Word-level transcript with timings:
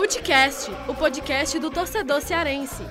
Futecast, 0.00 0.70
o 0.88 0.94
podcast 0.94 1.58
do 1.58 1.70
torcedor 1.70 2.22
cearense. 2.22 2.82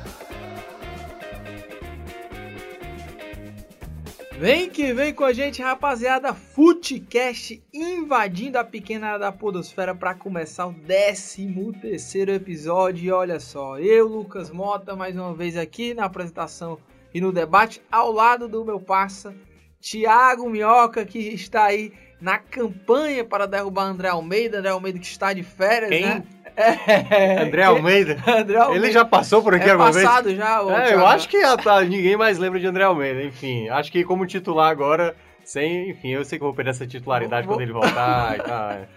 Vem 4.38 4.70
que 4.70 4.94
vem 4.94 5.12
com 5.12 5.24
a 5.24 5.34
gente, 5.34 5.60
rapaziada. 5.60 6.36
Futecast 6.36 7.64
invadindo 7.74 8.60
a 8.60 8.64
pequena 8.64 9.08
área 9.08 9.20
da 9.20 9.32
Podosfera 9.32 9.96
para 9.96 10.14
começar 10.14 10.68
o 10.68 10.74
13 10.76 11.74
terceiro 11.82 12.32
episódio. 12.32 13.06
E 13.06 13.12
olha 13.12 13.40
só, 13.40 13.80
eu, 13.80 14.08
Lucas 14.08 14.52
Mota, 14.52 14.96
mais 14.96 15.16
uma 15.16 15.34
vez 15.34 15.58
aqui 15.58 15.96
na 15.96 16.06
apresentação 16.06 16.78
e 17.12 17.20
no 17.20 17.32
debate, 17.32 17.82
ao 17.92 18.12
lado 18.12 18.48
do 18.48 18.64
meu 18.64 18.80
parça, 18.80 19.34
Thiago 19.82 20.48
Minhoca, 20.48 21.04
que 21.04 21.18
está 21.18 21.64
aí 21.64 21.92
na 22.22 22.38
campanha 22.38 23.24
para 23.24 23.48
derrubar 23.48 23.86
André 23.86 24.10
Almeida. 24.10 24.60
André 24.60 24.70
Almeida 24.70 25.00
que 25.00 25.06
está 25.06 25.34
de 25.34 25.42
férias, 25.44 25.90
Quem? 25.90 26.06
né? 26.06 26.24
É, 26.60 27.42
André 27.44 27.64
Almeida. 27.64 28.18
André 28.28 28.58
Almeida. 28.58 28.86
Ele 28.86 28.92
já 28.94 29.06
passou 29.06 29.42
por 29.42 29.56
aqui 29.56 29.68
é 29.68 29.72
alguma 29.72 29.92
vez? 29.92 30.06
passado 30.06 30.36
já, 30.36 30.62
ô, 30.62 30.72
É, 30.72 30.94
eu 30.94 31.06
acho 31.08 31.30
que 31.30 31.40
já 31.40 31.56
tá, 31.58 31.82
ninguém 31.82 32.18
mais 32.18 32.38
lembra 32.38 32.60
de 32.60 32.68
André 32.68 32.84
Almeida. 32.84 33.24
Enfim, 33.24 33.70
acho 33.70 33.92
que 33.92 34.04
como 34.04 34.26
titular 34.26 34.70
agora, 34.70 35.16
sem, 35.44 35.90
enfim, 35.90 36.10
eu 36.10 36.26
sei 36.26 36.38
que 36.38 36.44
vou 36.44 36.54
perder 36.54 36.72
essa 36.72 36.86
titularidade 36.88 37.48
Vou- 37.48 37.56
quando 37.56 37.62
ele 37.62 37.72
voltar 37.74 38.38
e 38.38 38.42
tal. 38.44 38.72
é. 38.72 38.88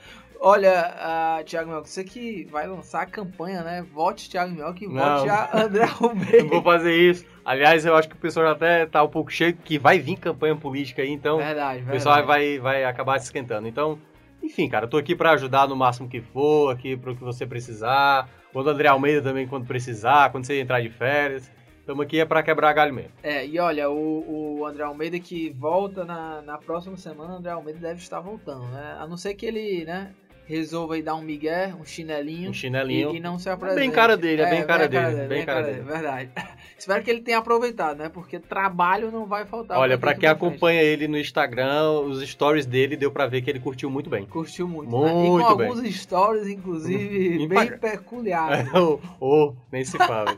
Olha, 0.45 0.93
ah, 0.99 1.41
Thiago 1.47 1.69
Minhoca, 1.71 1.87
você 1.87 2.03
que 2.03 2.49
vai 2.51 2.67
lançar 2.67 3.03
a 3.03 3.07
campanha, 3.07 3.63
né? 3.63 3.87
Vote 3.95 4.29
Thiago 4.29 4.51
Minhoca 4.53 4.85
e 4.85 4.89
Não. 4.89 5.19
vote 5.19 5.29
a 5.31 5.51
André 5.55 5.87
Não 5.87 6.09
Almeida. 6.11 6.45
vou 6.49 6.61
fazer 6.65 6.97
isso. 6.97 7.25
Aliás, 7.45 7.87
eu 7.87 7.95
acho 7.95 8.09
que 8.09 8.17
o 8.17 8.19
pessoal 8.19 8.47
já 8.47 8.53
até 8.53 8.87
tá 8.87 9.05
um 9.05 9.09
pouco 9.09 9.31
cheio 9.31 9.55
que 9.55 9.79
vai 9.79 10.01
vir 10.01 10.17
campanha 10.17 10.57
política 10.57 11.01
aí, 11.03 11.11
então 11.11 11.37
Verdade, 11.37 11.75
o 11.75 11.85
verdade. 11.85 11.93
pessoal 11.97 12.27
vai, 12.27 12.59
vai 12.59 12.85
acabar 12.85 13.21
se 13.21 13.27
esquentando. 13.27 13.69
Então, 13.69 13.97
enfim, 14.43 14.69
cara, 14.69 14.87
eu 14.87 14.91
tô 14.91 14.97
aqui 14.97 15.15
pra 15.15 15.33
ajudar 15.33 15.69
no 15.69 15.77
máximo 15.77 16.09
que 16.09 16.21
for, 16.21 16.71
aqui 16.71 16.97
pro 16.97 17.15
que 17.15 17.23
você 17.23 17.47
precisar. 17.47 18.29
Quando 18.53 18.67
o 18.67 18.71
André 18.71 18.89
Almeida 18.89 19.23
também, 19.23 19.47
quando 19.47 19.67
precisar, 19.67 20.31
quando 20.31 20.45
você 20.45 20.61
entrar 20.61 20.81
de 20.81 20.91
férias. 20.91 21.51
Estamos 21.83 22.05
aqui 22.05 22.21
é 22.21 22.25
pra 22.25 22.45
quebrar 22.45 22.73
galho 22.73 22.95
mesmo. 22.95 23.11
É, 23.25 23.45
e 23.45 23.59
olha, 23.59 23.91
o, 23.91 24.61
o 24.61 24.67
André 24.67 24.85
Almeida 24.85 25.19
que 25.19 25.51
volta 25.51 26.05
na, 26.05 26.41
na 26.41 26.57
próxima 26.57 26.97
semana, 26.97 27.35
o 27.35 27.37
André 27.39 27.51
Almeida 27.51 27.81
deve 27.81 27.99
estar 27.99 28.21
voltando, 28.21 28.65
né? 28.69 28.97
A 29.01 29.07
não 29.07 29.17
ser 29.17 29.35
que 29.35 29.45
ele, 29.45 29.85
né, 29.85 30.13
resolva 30.45 30.95
aí 30.95 31.03
dar 31.03 31.15
um 31.15 31.23
migué, 31.23 31.75
um 31.81 31.85
chinelinho. 31.85 32.51
Um 32.51 32.55
chinelinho. 32.55 33.13
E, 33.13 33.17
e 33.17 33.21
não 33.21 33.39
se 33.39 33.49
É 33.49 33.53
apresente. 33.53 33.81
bem 33.81 33.91
cara 33.91 34.17
dele, 34.17 34.43
é 34.43 34.51
bem 34.51 34.65
cara 34.67 34.89
bem 34.89 35.01
dele, 35.03 35.29
bem 35.29 35.47
cara 35.47 35.63
dele. 35.63 35.81
Verdade. 35.83 36.31
Espero 36.77 37.03
que 37.05 37.11
ele 37.11 37.21
tenha 37.21 37.39
aproveitado, 37.39 37.99
né? 37.99 38.09
Porque 38.09 38.41
trabalho 38.41 39.11
não 39.13 39.25
vai 39.25 39.47
faltar. 39.47 39.79
Olha, 39.79 39.97
pra 39.97 40.11
daqui 40.11 40.21
quem 40.23 40.29
pra 40.29 40.39
frente. 40.39 40.51
acompanha 40.53 40.83
ele 40.83 41.07
no 41.07 41.17
Instagram, 41.17 42.01
os 42.01 42.21
stories 42.29 42.67
dele 42.67 42.97
deu 42.97 43.11
pra 43.13 43.27
ver 43.29 43.41
que 43.43 43.49
ele 43.49 43.61
curtiu 43.61 43.89
muito 43.89 44.11
bem. 44.11 44.27
Curtiu 44.27 44.67
muito, 44.67 44.91
Muito 44.91 45.15
né? 45.15 45.25
E 45.25 45.29
com 45.29 45.57
bem. 45.57 45.69
alguns 45.69 45.95
stories, 45.95 46.49
inclusive, 46.49 47.47
bem 47.47 47.79
peculiares. 47.79 48.69
Ou 48.75 49.01
ou, 49.21 49.57
nem 49.71 49.85
se 49.85 49.97
fala. 49.97 50.37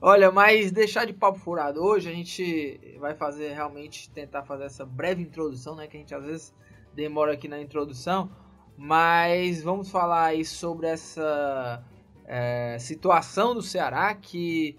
Olha, 0.00 0.32
mas 0.32 0.72
deixar 0.72 1.04
de 1.04 1.12
papo 1.12 1.38
furado 1.38 1.82
hoje, 1.84 2.08
a 2.08 2.12
gente 2.12 2.80
vai 2.98 3.14
fazer 3.14 3.52
realmente 3.52 4.08
tentar 4.10 4.42
fazer 4.44 4.64
essa 4.64 4.84
breve 4.86 5.22
introdução, 5.22 5.76
né? 5.76 5.86
Que 5.86 5.96
a 5.96 6.00
gente 6.00 6.14
às 6.14 6.24
vezes 6.24 6.54
demora 6.94 7.32
aqui 7.32 7.48
na 7.48 7.60
introdução, 7.60 8.30
mas 8.76 9.62
vamos 9.62 9.90
falar 9.90 10.26
aí 10.26 10.44
sobre 10.44 10.86
essa 10.86 11.84
é, 12.24 12.76
situação 12.78 13.54
do 13.54 13.62
Ceará 13.62 14.14
que 14.14 14.76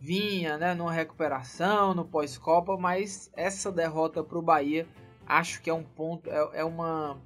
vinha, 0.00 0.56
né, 0.56 0.74
numa 0.74 0.92
recuperação 0.92 1.94
no 1.94 2.04
pós-copa, 2.04 2.76
mas 2.76 3.30
essa 3.36 3.70
derrota 3.70 4.24
para 4.24 4.38
o 4.38 4.42
Bahia, 4.42 4.86
acho 5.26 5.60
que 5.60 5.68
é 5.68 5.74
um 5.74 5.82
ponto, 5.82 6.30
é, 6.30 6.60
é 6.60 6.64
uma, 6.64 7.18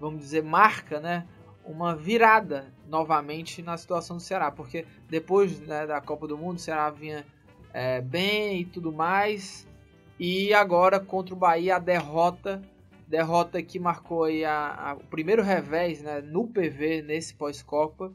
vamos 0.00 0.20
dizer, 0.20 0.42
marca, 0.42 1.00
né? 1.00 1.26
Uma 1.64 1.94
virada 1.94 2.72
novamente 2.86 3.62
na 3.62 3.76
situação 3.76 4.16
do 4.16 4.22
Ceará, 4.22 4.50
porque 4.50 4.86
depois 5.08 5.58
né, 5.60 5.86
da 5.86 6.00
Copa 6.00 6.26
do 6.26 6.36
Mundo, 6.36 6.56
o 6.56 6.60
Ceará 6.60 6.90
vinha 6.90 7.24
é, 7.72 8.00
bem 8.00 8.60
e 8.60 8.64
tudo 8.64 8.92
mais. 8.92 9.66
E 10.18 10.54
agora 10.54 11.00
contra 11.00 11.34
o 11.34 11.38
Bahia, 11.38 11.76
a 11.76 11.78
derrota. 11.78 12.62
Derrota 13.06 13.62
que 13.62 13.78
marcou 13.78 14.24
a, 14.24 14.90
a- 14.90 14.94
o 14.94 15.04
primeiro 15.06 15.42
revés 15.42 16.02
né, 16.02 16.20
no 16.20 16.46
PV 16.46 17.02
nesse 17.02 17.34
pós-Copa. 17.34 18.12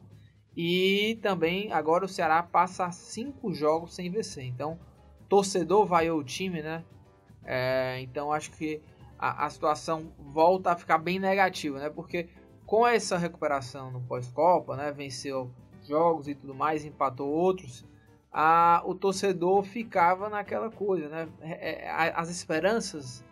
E 0.56 1.18
também 1.22 1.72
agora 1.72 2.04
o 2.04 2.08
Ceará 2.08 2.42
passa 2.42 2.90
cinco 2.90 3.52
jogos 3.54 3.94
sem 3.94 4.10
vencer. 4.10 4.44
Então, 4.44 4.78
torcedor 5.28 5.86
vaiou 5.86 6.18
o 6.18 6.24
time, 6.24 6.60
né? 6.60 6.84
É, 7.44 8.00
então 8.00 8.32
acho 8.32 8.50
que 8.52 8.82
a, 9.18 9.46
a 9.46 9.50
situação 9.50 10.12
volta 10.18 10.72
a 10.72 10.76
ficar 10.76 10.98
bem 10.98 11.18
negativa, 11.18 11.78
né? 11.78 11.88
Porque 11.88 12.28
com 12.66 12.86
essa 12.86 13.16
recuperação 13.16 13.90
no 13.90 14.00
pós-Copa, 14.02 14.76
né? 14.76 14.90
Venceu 14.92 15.50
jogos 15.86 16.26
e 16.28 16.34
tudo 16.34 16.54
mais, 16.54 16.84
empatou 16.84 17.28
outros. 17.28 17.84
A, 18.32 18.82
o 18.84 18.94
torcedor 18.94 19.62
ficava 19.62 20.28
naquela 20.28 20.70
coisa, 20.70 21.08
né? 21.08 21.28
É, 21.40 21.86
é, 21.86 22.12
as 22.14 22.28
esperanças 22.28 23.24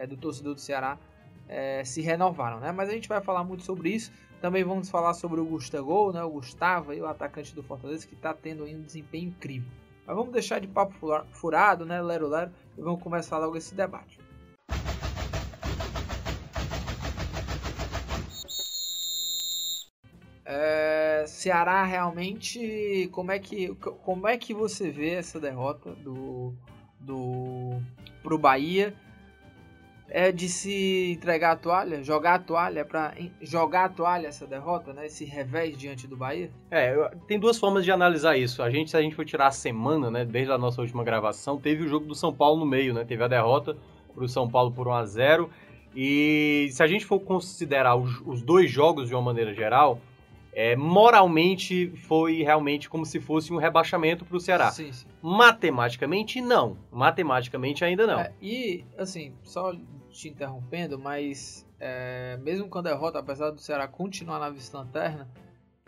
é, 0.00 0.06
do 0.06 0.16
torcedor 0.16 0.54
do 0.54 0.60
Ceará 0.60 0.98
é, 1.46 1.84
se 1.84 2.00
renovaram, 2.00 2.58
né? 2.58 2.72
Mas 2.72 2.88
a 2.88 2.92
gente 2.92 3.08
vai 3.08 3.20
falar 3.20 3.44
muito 3.44 3.62
sobre 3.64 3.90
isso. 3.90 4.10
Também 4.40 4.64
vamos 4.64 4.88
falar 4.88 5.12
sobre 5.12 5.38
o 5.40 5.44
Gustavo, 5.44 6.12
né? 6.12 6.22
O 6.24 6.30
Gustavo, 6.30 6.92
o 6.92 7.06
atacante 7.06 7.54
do 7.54 7.62
Fortaleza, 7.62 8.06
que 8.06 8.14
está 8.14 8.32
tendo 8.32 8.64
um 8.64 8.80
desempenho 8.80 9.28
incrível. 9.28 9.68
Mas 10.06 10.16
vamos 10.16 10.32
deixar 10.32 10.58
de 10.60 10.66
papo 10.66 10.94
fura- 10.94 11.26
furado, 11.32 11.84
né? 11.84 12.00
Lero 12.00 12.28
Lero, 12.28 12.50
e 12.78 12.80
vamos 12.80 13.02
começar 13.02 13.36
logo 13.38 13.56
esse 13.56 13.74
debate. 13.74 14.18
É, 20.44 21.24
Ceará 21.28 21.84
realmente, 21.84 23.08
como 23.12 23.30
é 23.30 23.38
que 23.38 23.74
como 24.02 24.26
é 24.26 24.36
que 24.38 24.54
você 24.54 24.90
vê 24.90 25.10
essa 25.10 25.38
derrota 25.38 25.92
do 25.96 26.54
do 26.98 27.80
pro 28.22 28.38
Bahia? 28.38 28.94
É 30.12 30.32
de 30.32 30.48
se 30.48 31.12
entregar 31.12 31.52
a 31.52 31.56
toalha, 31.56 32.02
jogar 32.02 32.34
a 32.34 32.38
toalha 32.40 32.84
para 32.84 33.14
jogar 33.40 33.84
a 33.84 33.88
toalha 33.88 34.26
essa 34.26 34.44
derrota, 34.44 34.92
né? 34.92 35.06
Esse 35.06 35.24
revés 35.24 35.78
diante 35.78 36.08
do 36.08 36.16
Bahia? 36.16 36.50
É, 36.68 36.94
tem 37.28 37.38
duas 37.38 37.58
formas 37.58 37.84
de 37.84 37.92
analisar 37.92 38.36
isso. 38.36 38.60
A 38.60 38.68
gente, 38.70 38.90
se 38.90 38.96
a 38.96 39.02
gente 39.02 39.14
for 39.14 39.24
tirar 39.24 39.46
a 39.46 39.52
semana, 39.52 40.10
né, 40.10 40.24
desde 40.24 40.52
a 40.52 40.58
nossa 40.58 40.80
última 40.80 41.04
gravação, 41.04 41.60
teve 41.60 41.84
o 41.84 41.88
jogo 41.88 42.06
do 42.06 42.14
São 42.14 42.34
Paulo 42.34 42.58
no 42.58 42.66
meio, 42.66 42.92
né? 42.92 43.04
Teve 43.04 43.22
a 43.22 43.28
derrota 43.28 43.76
pro 44.12 44.28
São 44.28 44.50
Paulo 44.50 44.72
por 44.72 44.88
1 44.88 44.92
a 44.92 45.04
0 45.04 45.50
E 45.94 46.68
se 46.72 46.82
a 46.82 46.88
gente 46.88 47.06
for 47.06 47.20
considerar 47.20 47.94
os, 47.94 48.20
os 48.26 48.42
dois 48.42 48.68
jogos 48.68 49.08
de 49.08 49.14
uma 49.14 49.22
maneira 49.22 49.54
geral, 49.54 50.00
é, 50.52 50.74
moralmente 50.74 51.92
foi 52.08 52.42
realmente 52.42 52.88
como 52.88 53.06
se 53.06 53.20
fosse 53.20 53.52
um 53.52 53.56
rebaixamento 53.56 54.24
pro 54.24 54.40
Ceará. 54.40 54.70
Sim, 54.70 54.92
sim. 54.92 55.06
Matematicamente, 55.22 56.40
não. 56.40 56.76
Matematicamente, 56.90 57.84
ainda 57.84 58.06
não. 58.06 58.20
É, 58.20 58.32
e, 58.42 58.84
assim, 58.98 59.32
só 59.42 59.72
te 60.10 60.28
interrompendo, 60.28 60.98
mas 60.98 61.66
é, 61.78 62.38
mesmo 62.42 62.68
com 62.68 62.78
a 62.78 62.82
derrota, 62.82 63.18
apesar 63.18 63.50
do 63.50 63.60
Ceará 63.60 63.86
continuar 63.88 64.38
na 64.38 64.50
vice-lanterna, 64.50 65.28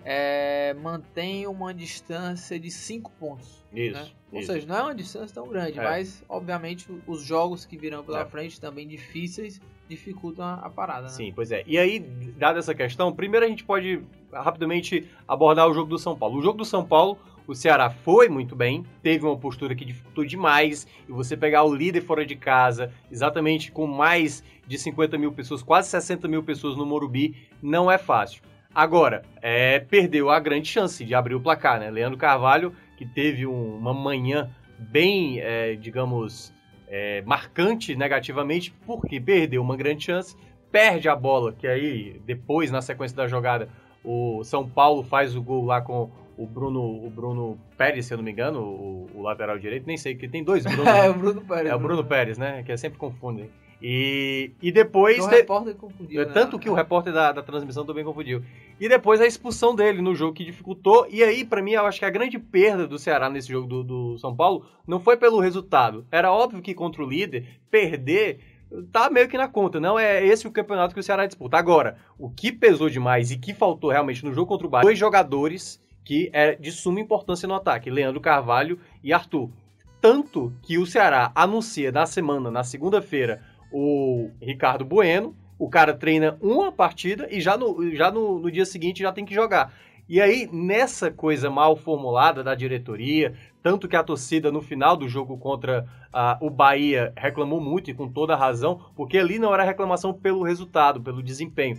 é, 0.04 0.74
mantém 0.74 1.46
uma 1.46 1.72
distância 1.72 2.58
de 2.58 2.70
5 2.70 3.10
pontos. 3.12 3.64
Isso, 3.72 3.94
né? 3.94 4.10
Ou 4.32 4.40
isso. 4.40 4.52
seja, 4.52 4.66
não 4.66 4.76
é 4.76 4.82
uma 4.82 4.94
distância 4.94 5.32
tão 5.34 5.46
grande, 5.48 5.78
É. 5.78 5.82
mas, 5.82 6.24
obviamente, 6.28 6.88
os 7.06 7.22
jogos 7.22 7.64
que 7.64 7.76
virão 7.76 8.02
pela 8.02 8.22
É. 8.22 8.24
frente, 8.24 8.60
também 8.60 8.86
difíceis, 8.88 9.60
dificultam 9.88 10.44
a, 10.44 10.54
a 10.54 10.70
parada. 10.70 11.02
Né? 11.02 11.08
Sim, 11.10 11.32
pois 11.34 11.52
é. 11.52 11.62
E 11.66 11.78
aí, 11.78 12.00
dada 12.00 12.58
essa 12.58 12.74
questão, 12.74 13.12
primeiro 13.12 13.46
a 13.46 13.48
gente 13.48 13.62
pode 13.64 14.02
rapidamente 14.32 15.08
abordar 15.28 15.68
o 15.68 15.74
jogo 15.74 15.88
do 15.90 15.98
São 15.98 16.16
Paulo. 16.16 16.38
O 16.38 16.42
jogo 16.42 16.58
do 16.58 16.64
São 16.64 16.84
Paulo, 16.84 17.18
o 17.47 17.54
Ceará 17.54 17.91
foi 17.91 18.28
muito 18.28 18.54
bem, 18.54 18.84
teve 19.03 19.25
uma 19.25 19.36
postura 19.36 19.75
que 19.75 19.84
dificultou 19.84 20.25
demais, 20.25 20.86
e 21.08 21.12
você 21.12 21.36
pegar 21.36 21.64
o 21.64 21.75
líder 21.75 22.03
fora 22.03 22.25
de 22.25 22.36
casa, 22.36 22.92
exatamente 23.11 23.70
com 23.72 23.87
mais 23.87 24.43
de 24.66 24.78
50 24.78 25.19
mil 25.19 25.32
pessoas, 25.32 25.62
quase 25.62 25.88
60 25.90 26.28
mil 26.28 26.43
pessoas 26.43 26.76
no 26.76 26.87
Morumbi, 26.87 27.34
não 27.62 27.90
é 27.90 27.99
fácil. 27.99 28.43
Agora, 28.75 29.22
é, 29.43 29.81
perdeu 29.81 30.31
a 30.31 30.40
grande 30.40 30.69
chance 30.69 31.05
de 31.05 31.14
abrir 31.14 31.34
o 31.34 31.40
placar, 31.40 31.78
né? 31.78 31.90
Leandro 31.90 32.16
Carvalho, 32.19 32.72
que 32.96 33.05
teve 33.05 33.46
um- 33.46 33.76
uma 33.76 33.93
manhã 33.93 34.50
bem, 34.78 35.40
é, 35.40 35.75
digamos, 35.75 36.55
é, 36.88 37.22
marcante 37.22 37.94
negativamente, 37.94 38.72
porque 38.87 39.20
perdeu 39.20 39.61
uma 39.61 39.76
grande 39.76 40.05
chance, 40.05 40.37
perde 40.70 41.08
a 41.08 41.14
bola, 41.16 41.52
que 41.52 41.66
aí, 41.66 42.20
depois, 42.25 42.70
na 42.70 42.81
sequência 42.81 43.16
da 43.16 43.26
jogada, 43.28 43.69
o 44.02 44.43
São 44.43 44.66
Paulo 44.66 45.02
faz 45.02 45.37
o 45.37 45.43
gol 45.43 45.66
lá 45.66 45.81
com 45.82 46.11
o 46.37 46.46
Bruno, 46.46 46.81
o 46.82 47.11
Bruno 47.11 47.58
Pérez, 47.76 48.06
se 48.06 48.14
eu 48.14 48.19
não 48.19 48.25
me 48.25 48.32
engano, 48.32 48.61
o, 48.61 49.06
o 49.14 49.23
lateral 49.23 49.58
direito, 49.58 49.87
nem 49.87 49.96
sei, 49.96 50.14
que 50.14 50.29
tem 50.29 50.43
dois 50.43 50.64
Bruno. 50.67 50.88
É, 50.88 51.11
o 51.11 51.14
Bruno 51.14 51.40
Pérez. 51.43 51.70
é 51.70 51.75
o 51.75 51.79
Bruno 51.79 52.05
Pérez, 52.05 52.38
né? 52.38 52.62
Que 52.62 52.73
é 52.73 52.76
sempre 52.76 52.99
confundem. 52.99 53.50
E, 53.82 54.52
e 54.62 54.70
depois. 54.70 55.19
O 55.25 55.29
te- 55.29 55.34
repórter 55.34 55.75
confundiu. 55.75 56.25
né? 56.25 56.31
tanto 56.32 56.56
que 56.58 56.70
o 56.70 56.75
repórter 56.75 57.12
da, 57.12 57.32
da 57.32 57.43
transmissão 57.43 57.84
também 57.84 58.05
confundiu. 58.05 58.43
E 58.81 58.88
depois 58.88 59.20
a 59.20 59.26
expulsão 59.26 59.75
dele 59.75 60.00
no 60.00 60.14
jogo 60.14 60.34
que 60.34 60.44
dificultou. 60.44 61.06
E 61.11 61.23
aí, 61.23 61.44
pra 61.44 61.61
mim, 61.61 61.73
eu 61.73 61.84
acho 61.84 61.99
que 61.99 62.05
a 62.05 62.11
grande 62.11 62.38
perda 62.38 62.87
do 62.87 62.96
Ceará 62.99 63.28
nesse 63.28 63.49
jogo 63.49 63.67
do, 63.67 63.82
do 63.82 64.19
São 64.19 64.35
Paulo 64.37 64.64
não 64.87 65.00
foi 65.00 65.17
pelo 65.17 65.40
resultado. 65.40 66.06
Era 66.12 66.32
óbvio 66.32 66.62
que 66.62 66.75
contra 66.75 67.02
o 67.02 67.08
líder, 67.08 67.44
perder 67.70 68.38
tá 68.90 69.11
meio 69.11 69.28
que 69.28 69.37
na 69.37 69.49
conta. 69.49 69.81
Não 69.81 69.99
é 69.99 70.25
esse 70.25 70.46
o 70.46 70.50
campeonato 70.52 70.94
que 70.94 71.00
o 71.00 71.02
Ceará 71.02 71.26
disputa. 71.26 71.56
Agora, 71.58 71.96
o 72.19 72.31
que 72.31 72.52
pesou 72.52 72.88
demais 72.88 73.31
e 73.31 73.37
que 73.37 73.52
faltou 73.52 73.90
realmente 73.90 74.25
no 74.25 74.32
jogo 74.32 74.46
contra 74.46 74.67
o 74.67 74.70
Bahia, 74.70 74.85
dois 74.85 74.99
jogadores 74.99 75.82
que 76.04 76.31
é 76.32 76.54
de 76.54 76.70
suma 76.72 77.00
importância 77.00 77.46
no 77.46 77.54
ataque, 77.54 77.90
Leandro 77.90 78.20
Carvalho 78.20 78.78
e 79.02 79.12
Arthur. 79.12 79.50
Tanto 80.00 80.52
que 80.62 80.78
o 80.78 80.87
Ceará 80.87 81.31
anuncia 81.34 81.93
na 81.93 82.06
semana, 82.06 82.50
na 82.50 82.64
segunda-feira, 82.64 83.43
o 83.70 84.31
Ricardo 84.40 84.84
Bueno, 84.84 85.37
o 85.58 85.69
cara 85.69 85.94
treina 85.94 86.37
uma 86.40 86.72
partida 86.72 87.28
e 87.31 87.40
já 87.40 87.56
no, 87.56 87.94
já 87.94 88.10
no, 88.10 88.40
no 88.40 88.50
dia 88.50 88.66
seguinte 88.66 89.02
já 89.02 89.12
tem 89.12 89.25
que 89.25 89.34
jogar. 89.34 89.72
E 90.08 90.20
aí, 90.20 90.49
nessa 90.52 91.10
coisa 91.10 91.49
mal 91.49 91.76
formulada 91.76 92.43
da 92.43 92.54
diretoria, 92.54 93.34
tanto 93.62 93.87
que 93.87 93.96
a 93.96 94.02
torcida 94.02 94.50
no 94.50 94.60
final 94.60 94.96
do 94.96 95.08
jogo 95.08 95.38
contra 95.38 95.87
uh, 96.12 96.44
o 96.44 96.50
Bahia 96.50 97.12
reclamou 97.16 97.60
muito 97.60 97.90
e 97.90 97.94
com 97.94 98.08
toda 98.08 98.37
razão, 98.37 98.81
porque 98.96 99.16
ali 99.16 99.38
não 99.38 99.54
era 99.54 99.62
reclamação 99.62 100.12
pelo 100.12 100.43
resultado, 100.43 101.00
pelo 101.00 101.22
desempenho. 101.22 101.78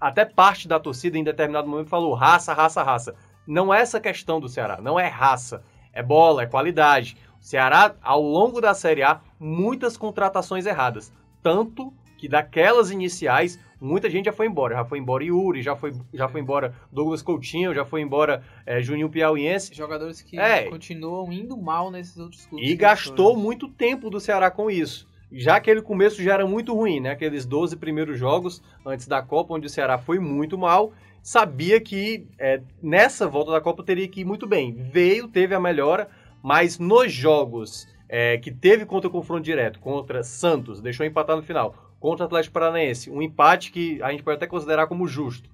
Até 0.00 0.24
parte 0.24 0.66
da 0.66 0.80
torcida 0.80 1.18
em 1.18 1.24
determinado 1.24 1.68
momento 1.68 1.88
falou 1.88 2.14
raça, 2.14 2.54
raça, 2.54 2.82
raça. 2.82 3.14
Não 3.48 3.72
é 3.72 3.80
essa 3.80 3.98
questão 3.98 4.38
do 4.38 4.46
Ceará, 4.46 4.78
não 4.78 5.00
é 5.00 5.06
raça, 5.06 5.64
é 5.90 6.02
bola, 6.02 6.42
é 6.42 6.46
qualidade. 6.46 7.16
O 7.40 7.42
Ceará, 7.42 7.94
ao 8.02 8.20
longo 8.20 8.60
da 8.60 8.74
Série 8.74 9.02
A, 9.02 9.22
muitas 9.40 9.96
contratações 9.96 10.66
erradas. 10.66 11.10
Tanto 11.42 11.90
que 12.18 12.28
daquelas 12.28 12.90
iniciais, 12.90 13.58
muita 13.80 14.10
gente 14.10 14.26
já 14.26 14.32
foi 14.34 14.46
embora. 14.48 14.74
Já 14.74 14.84
foi 14.84 14.98
embora 14.98 15.24
Yuri, 15.24 15.62
já 15.62 15.74
foi, 15.74 15.94
já 16.12 16.28
foi 16.28 16.42
embora 16.42 16.74
Douglas 16.92 17.22
Coutinho, 17.22 17.72
já 17.72 17.86
foi 17.86 18.02
embora 18.02 18.44
é, 18.66 18.82
Juninho 18.82 19.08
Piauiense. 19.08 19.74
Jogadores 19.74 20.20
que 20.20 20.38
é, 20.38 20.64
continuam 20.64 21.32
indo 21.32 21.56
mal 21.56 21.90
nesses 21.90 22.18
outros 22.18 22.44
clubes. 22.44 22.68
E 22.68 22.76
gastou 22.76 23.34
muito 23.34 23.66
tempo 23.66 24.10
do 24.10 24.20
Ceará 24.20 24.50
com 24.50 24.70
isso. 24.70 25.07
Já 25.30 25.56
aquele 25.56 25.82
começo 25.82 26.22
já 26.22 26.34
era 26.34 26.46
muito 26.46 26.74
ruim, 26.74 27.00
né? 27.00 27.10
Aqueles 27.10 27.44
12 27.44 27.76
primeiros 27.76 28.18
jogos 28.18 28.62
antes 28.84 29.06
da 29.06 29.20
Copa, 29.20 29.54
onde 29.54 29.66
o 29.66 29.70
Ceará 29.70 29.98
foi 29.98 30.18
muito 30.18 30.56
mal. 30.56 30.92
Sabia 31.22 31.80
que 31.80 32.26
é, 32.38 32.62
nessa 32.82 33.28
volta 33.28 33.50
da 33.50 33.60
Copa 33.60 33.82
teria 33.82 34.08
que 34.08 34.22
ir 34.22 34.24
muito 34.24 34.46
bem. 34.46 34.72
Veio, 34.72 35.28
teve 35.28 35.54
a 35.54 35.60
melhora, 35.60 36.08
mas 36.42 36.78
nos 36.78 37.12
jogos 37.12 37.86
é, 38.08 38.38
que 38.38 38.50
teve 38.50 38.86
contra 38.86 39.08
o 39.08 39.12
confronto 39.12 39.42
direto, 39.42 39.78
contra 39.80 40.22
Santos, 40.22 40.80
deixou 40.80 41.04
empatar 41.04 41.36
no 41.36 41.42
final, 41.42 41.92
contra 42.00 42.24
o 42.24 42.26
Atlético 42.26 42.54
Paranaense, 42.54 43.10
um 43.10 43.20
empate 43.20 43.70
que 43.70 44.02
a 44.02 44.10
gente 44.10 44.22
pode 44.22 44.36
até 44.36 44.46
considerar 44.46 44.86
como 44.86 45.06
justo. 45.06 45.50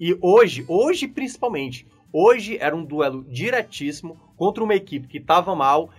E 0.00 0.16
hoje, 0.22 0.64
hoje 0.68 1.06
principalmente, 1.06 1.86
hoje 2.12 2.56
era 2.58 2.74
um 2.74 2.84
duelo 2.84 3.24
diretíssimo 3.28 4.18
contra 4.36 4.62
uma 4.62 4.74
equipe 4.74 5.08
que 5.08 5.18
estava 5.18 5.54
mal, 5.54 5.90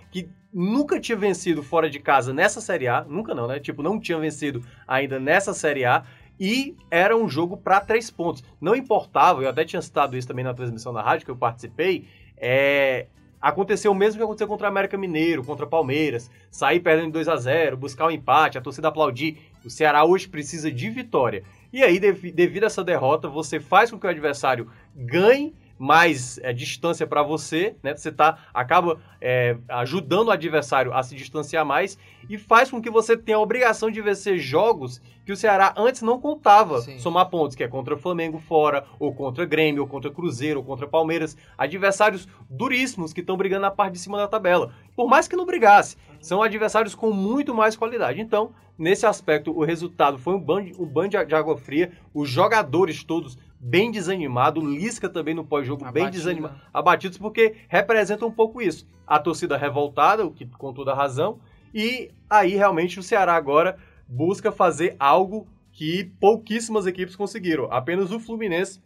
nunca 0.52 1.00
tinha 1.00 1.16
vencido 1.16 1.62
fora 1.62 1.88
de 1.88 1.98
casa 2.00 2.32
nessa 2.32 2.60
Série 2.60 2.88
A, 2.88 3.04
nunca 3.04 3.34
não, 3.34 3.46
né? 3.46 3.58
Tipo, 3.58 3.82
não 3.82 4.00
tinha 4.00 4.18
vencido 4.18 4.62
ainda 4.86 5.18
nessa 5.20 5.54
Série 5.54 5.84
A, 5.84 6.04
e 6.38 6.74
era 6.90 7.16
um 7.16 7.28
jogo 7.28 7.56
para 7.56 7.80
três 7.80 8.10
pontos. 8.10 8.42
Não 8.60 8.74
importava, 8.74 9.42
eu 9.42 9.48
até 9.48 9.64
tinha 9.64 9.82
citado 9.82 10.16
isso 10.16 10.26
também 10.26 10.44
na 10.44 10.54
transmissão 10.54 10.92
da 10.92 11.02
rádio 11.02 11.26
que 11.26 11.30
eu 11.30 11.36
participei, 11.36 12.06
é, 12.36 13.06
Aconteceu 13.40 13.90
o 13.90 13.94
mesmo 13.94 14.18
que 14.18 14.22
aconteceu 14.22 14.46
contra 14.46 14.66
o 14.66 14.70
América 14.70 14.98
Mineiro, 14.98 15.42
contra 15.42 15.66
Palmeiras. 15.66 16.30
Sair 16.50 16.78
perdendo 16.78 17.12
2 17.12 17.26
a 17.26 17.36
0 17.36 17.76
buscar 17.76 18.04
o 18.04 18.08
um 18.08 18.10
empate, 18.10 18.58
a 18.58 18.60
torcida 18.60 18.88
aplaudir. 18.88 19.38
O 19.64 19.70
Ceará 19.70 20.04
hoje 20.04 20.28
precisa 20.28 20.70
de 20.70 20.90
vitória. 20.90 21.42
E 21.72 21.82
aí, 21.82 21.98
devido 21.98 22.64
a 22.64 22.66
essa 22.66 22.84
derrota, 22.84 23.28
você 23.28 23.58
faz 23.58 23.90
com 23.90 23.98
que 23.98 24.06
o 24.06 24.10
adversário 24.10 24.68
ganhe 24.94 25.54
mais 25.80 26.38
é, 26.42 26.52
distância 26.52 27.06
para 27.06 27.22
você, 27.22 27.74
né? 27.82 27.96
Você 27.96 28.12
tá, 28.12 28.36
acaba 28.52 29.00
é, 29.18 29.56
ajudando 29.66 30.28
o 30.28 30.30
adversário 30.30 30.92
a 30.92 31.02
se 31.02 31.16
distanciar 31.16 31.64
mais 31.64 31.96
e 32.28 32.36
faz 32.36 32.70
com 32.70 32.82
que 32.82 32.90
você 32.90 33.16
tenha 33.16 33.38
a 33.38 33.40
obrigação 33.40 33.90
de 33.90 34.02
vencer 34.02 34.38
jogos 34.38 35.00
que 35.24 35.32
o 35.32 35.36
Ceará 35.36 35.72
antes 35.78 36.02
não 36.02 36.20
contava 36.20 36.82
Sim. 36.82 36.98
somar 36.98 37.30
pontos, 37.30 37.56
que 37.56 37.64
é 37.64 37.68
contra 37.68 37.94
o 37.94 37.98
Flamengo 37.98 38.38
fora, 38.38 38.84
ou 38.98 39.14
contra 39.14 39.46
Grêmio, 39.46 39.80
ou 39.80 39.88
contra 39.88 40.10
Cruzeiro, 40.10 40.60
ou 40.60 40.66
contra 40.66 40.86
Palmeiras. 40.86 41.34
Adversários 41.56 42.28
duríssimos 42.50 43.14
que 43.14 43.20
estão 43.20 43.38
brigando 43.38 43.62
na 43.62 43.70
parte 43.70 43.94
de 43.94 44.00
cima 44.00 44.18
da 44.18 44.28
tabela. 44.28 44.74
Por 44.94 45.08
mais 45.08 45.26
que 45.26 45.36
não 45.36 45.46
brigasse, 45.46 45.96
são 46.20 46.42
adversários 46.42 46.94
com 46.94 47.10
muito 47.10 47.54
mais 47.54 47.74
qualidade. 47.74 48.20
Então, 48.20 48.50
nesse 48.76 49.06
aspecto, 49.06 49.50
o 49.50 49.64
resultado 49.64 50.18
foi 50.18 50.34
um 50.34 50.40
banho, 50.40 50.74
um 50.78 50.84
banho 50.84 51.08
de 51.08 51.34
água 51.34 51.56
fria. 51.56 51.90
Os 52.12 52.28
jogadores 52.28 53.02
todos 53.02 53.38
bem 53.60 53.90
desanimado, 53.90 54.60
Lisca 54.60 55.08
também 55.08 55.34
no 55.34 55.44
pós-jogo 55.44 55.90
bem 55.92 56.10
desanimado, 56.10 56.58
abatidos 56.72 57.18
porque 57.18 57.54
representa 57.68 58.24
um 58.24 58.32
pouco 58.32 58.62
isso. 58.62 58.86
A 59.06 59.18
torcida 59.18 59.56
revoltada, 59.56 60.24
o 60.24 60.30
que 60.30 60.46
com 60.46 60.72
toda 60.72 60.94
razão, 60.94 61.38
e 61.74 62.10
aí 62.28 62.56
realmente 62.56 62.98
o 62.98 63.02
Ceará 63.02 63.34
agora 63.34 63.76
busca 64.08 64.50
fazer 64.50 64.96
algo 64.98 65.46
que 65.72 66.10
pouquíssimas 66.18 66.86
equipes 66.86 67.14
conseguiram. 67.14 67.70
Apenas 67.70 68.10
o 68.10 68.18
Fluminense 68.18 68.82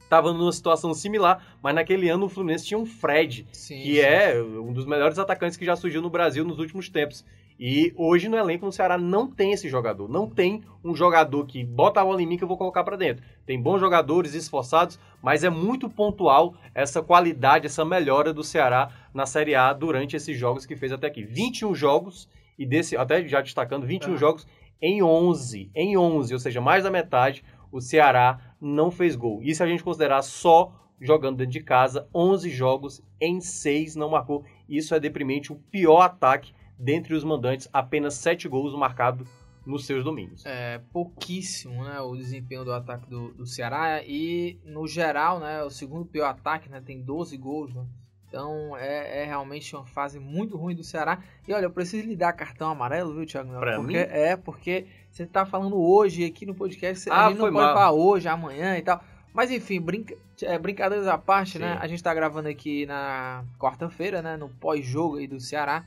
estava 0.00 0.32
numa 0.32 0.52
situação 0.52 0.94
similar, 0.94 1.44
mas 1.62 1.74
naquele 1.74 2.08
ano 2.08 2.26
o 2.26 2.28
Fluminense 2.28 2.64
tinha 2.64 2.78
um 2.78 2.86
Fred, 2.86 3.46
sim, 3.52 3.82
que 3.82 3.96
sim. 3.96 4.00
é 4.00 4.40
um 4.42 4.72
dos 4.72 4.86
melhores 4.86 5.18
atacantes 5.18 5.56
que 5.56 5.64
já 5.64 5.76
surgiu 5.76 6.00
no 6.00 6.08
Brasil 6.08 6.44
nos 6.44 6.58
últimos 6.58 6.88
tempos. 6.88 7.24
E 7.58 7.92
hoje 7.96 8.28
no 8.28 8.36
elenco 8.36 8.66
no 8.66 8.72
Ceará 8.72 8.98
não 8.98 9.26
tem 9.30 9.52
esse 9.52 9.68
jogador. 9.68 10.08
Não 10.08 10.28
tem 10.28 10.62
um 10.84 10.94
jogador 10.94 11.46
que 11.46 11.64
bota 11.64 12.00
a 12.00 12.04
bola 12.04 12.22
em 12.22 12.26
mim 12.26 12.36
que 12.36 12.44
eu 12.44 12.48
vou 12.48 12.58
colocar 12.58 12.84
para 12.84 12.96
dentro. 12.96 13.24
Tem 13.46 13.60
bons 13.60 13.80
jogadores 13.80 14.34
esforçados, 14.34 14.98
mas 15.22 15.42
é 15.42 15.48
muito 15.48 15.88
pontual 15.88 16.54
essa 16.74 17.02
qualidade, 17.02 17.66
essa 17.66 17.84
melhora 17.84 18.32
do 18.32 18.44
Ceará 18.44 18.90
na 19.14 19.24
Série 19.24 19.54
A 19.54 19.72
durante 19.72 20.16
esses 20.16 20.36
jogos 20.38 20.66
que 20.66 20.76
fez 20.76 20.92
até 20.92 21.06
aqui. 21.06 21.22
21 21.22 21.74
jogos 21.74 22.28
e 22.58 22.66
desse 22.66 22.96
até 22.96 23.26
já 23.26 23.40
destacando 23.40 23.86
21 23.86 24.12
uhum. 24.12 24.16
jogos 24.18 24.46
em 24.80 25.02
11, 25.02 25.70
em 25.74 25.96
11, 25.96 26.34
ou 26.34 26.38
seja, 26.38 26.60
mais 26.60 26.84
da 26.84 26.90
metade, 26.90 27.42
o 27.72 27.80
Ceará 27.80 28.54
não 28.60 28.90
fez 28.90 29.16
gol. 29.16 29.40
E 29.42 29.54
se 29.54 29.62
a 29.62 29.66
gente 29.66 29.82
considerar 29.82 30.20
só 30.22 30.72
jogando 31.00 31.36
dentro 31.36 31.52
de 31.52 31.60
casa, 31.60 32.08
11 32.14 32.50
jogos 32.50 33.02
em 33.20 33.40
6 33.40 33.96
não 33.96 34.10
marcou. 34.10 34.44
Isso 34.68 34.94
é 34.94 35.00
deprimente, 35.00 35.52
o 35.52 35.56
pior 35.56 36.00
ataque 36.00 36.52
dentre 36.78 37.14
os 37.14 37.24
mandantes, 37.24 37.68
apenas 37.72 38.14
7 38.14 38.48
gols 38.48 38.74
marcados 38.74 39.28
nos 39.64 39.84
seus 39.84 40.04
domínios. 40.04 40.44
É 40.46 40.80
pouquíssimo, 40.92 41.84
né, 41.84 42.00
o 42.00 42.14
desempenho 42.14 42.64
do 42.64 42.72
ataque 42.72 43.08
do, 43.10 43.32
do 43.32 43.46
Ceará 43.46 44.02
e 44.04 44.60
no 44.64 44.86
geral, 44.86 45.40
né, 45.40 45.62
o 45.62 45.70
segundo 45.70 46.04
pior 46.04 46.26
ataque, 46.26 46.68
né, 46.68 46.80
tem 46.80 47.02
12 47.02 47.36
gols, 47.36 47.74
né? 47.74 47.84
Então 48.28 48.76
é, 48.76 49.22
é, 49.22 49.24
realmente 49.24 49.74
uma 49.74 49.86
fase 49.86 50.18
muito 50.18 50.56
ruim 50.56 50.74
do 50.74 50.84
Ceará. 50.84 51.20
E 51.46 51.54
olha, 51.54 51.64
eu 51.64 51.70
preciso 51.70 52.06
lhe 52.06 52.16
dar 52.16 52.32
cartão 52.32 52.70
amarelo, 52.70 53.14
viu, 53.14 53.24
Thiago? 53.24 53.50
Pra 53.58 53.76
porque, 53.76 53.86
mim? 53.86 53.94
É, 53.96 54.36
porque 54.36 54.86
você 55.10 55.24
tá 55.24 55.46
falando 55.46 55.76
hoje 55.80 56.24
aqui 56.24 56.44
no 56.44 56.54
podcast, 56.54 57.08
ah, 57.08 57.26
a 57.26 57.28
gente 57.30 57.38
não 57.38 57.52
pode 57.52 57.72
falar 57.72 57.92
hoje, 57.92 58.28
amanhã 58.28 58.76
e 58.76 58.82
tal. 58.82 59.02
Mas 59.32 59.50
enfim, 59.50 59.80
brinca, 59.80 60.16
é, 60.42 60.58
brincadeiras 60.58 61.06
à 61.06 61.16
parte, 61.16 61.58
né? 61.58 61.68
Sim. 61.68 61.74
né? 61.74 61.80
A 61.80 61.86
gente 61.86 62.02
tá 62.02 62.12
gravando 62.12 62.48
aqui 62.48 62.84
na 62.84 63.44
quarta-feira, 63.58 64.20
né? 64.20 64.36
No 64.36 64.48
pós-jogo 64.48 65.16
aí 65.16 65.26
do 65.26 65.38
Ceará. 65.38 65.84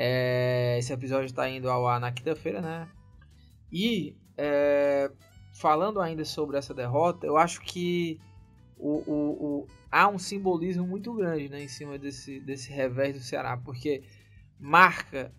É, 0.00 0.76
esse 0.78 0.92
episódio 0.92 1.26
está 1.26 1.48
indo 1.50 1.68
ao 1.68 1.84
ar 1.88 1.98
na 1.98 2.12
quinta-feira, 2.12 2.60
né? 2.60 2.88
E 3.72 4.16
é, 4.36 5.10
falando 5.52 6.00
ainda 6.00 6.24
sobre 6.24 6.56
essa 6.56 6.72
derrota, 6.72 7.26
eu 7.26 7.36
acho 7.36 7.60
que 7.62 8.20
o, 8.76 8.98
o, 8.98 9.62
o, 9.62 9.66
há 9.90 10.06
um 10.06 10.16
simbolismo 10.16 10.86
muito 10.86 11.12
grande 11.12 11.48
né, 11.48 11.64
em 11.64 11.66
cima 11.66 11.98
desse, 11.98 12.38
desse 12.38 12.70
revés 12.70 13.14
do 13.14 13.20
Ceará, 13.20 13.56
porque 13.56 14.04
marca 14.56 15.34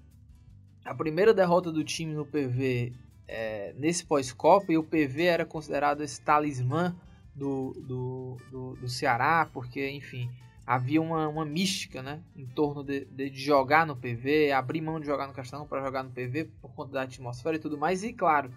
a 0.83 0.93
primeira 0.93 1.33
derrota 1.33 1.71
do 1.71 1.81
time 1.81 2.13
no 2.13 2.25
PV 2.25 2.91
é, 3.29 3.73
nesse 3.77 4.03
pós-Copa, 4.05 4.73
e 4.73 4.77
o 4.77 4.83
PV 4.83 5.23
era 5.23 5.45
considerado 5.45 6.01
esse 6.01 6.19
talismã 6.19 6.93
do, 7.33 7.71
do, 7.87 8.37
do, 8.51 8.75
do 8.75 8.89
Ceará, 8.89 9.49
porque, 9.53 9.89
enfim, 9.89 10.29
havia 10.69 11.01
uma, 11.01 11.27
uma 11.27 11.43
mística 11.43 12.03
né, 12.03 12.21
em 12.35 12.45
torno 12.45 12.83
de, 12.83 13.05
de, 13.05 13.29
jogar 13.33 13.87
no 13.87 13.95
PV, 13.95 14.51
abrir 14.51 14.81
mão 14.81 14.99
de 14.99 15.07
jogar 15.07 15.25
no 15.25 15.33
Castelão 15.33 15.65
para 15.65 15.83
jogar 15.83 16.03
no 16.03 16.11
PV 16.11 16.43
por 16.61 16.71
conta 16.75 16.91
da 16.91 17.01
atmosfera 17.01 17.55
e 17.55 17.59
tudo 17.59 17.75
mais. 17.75 18.03
E 18.03 18.13
claro, 18.13 18.51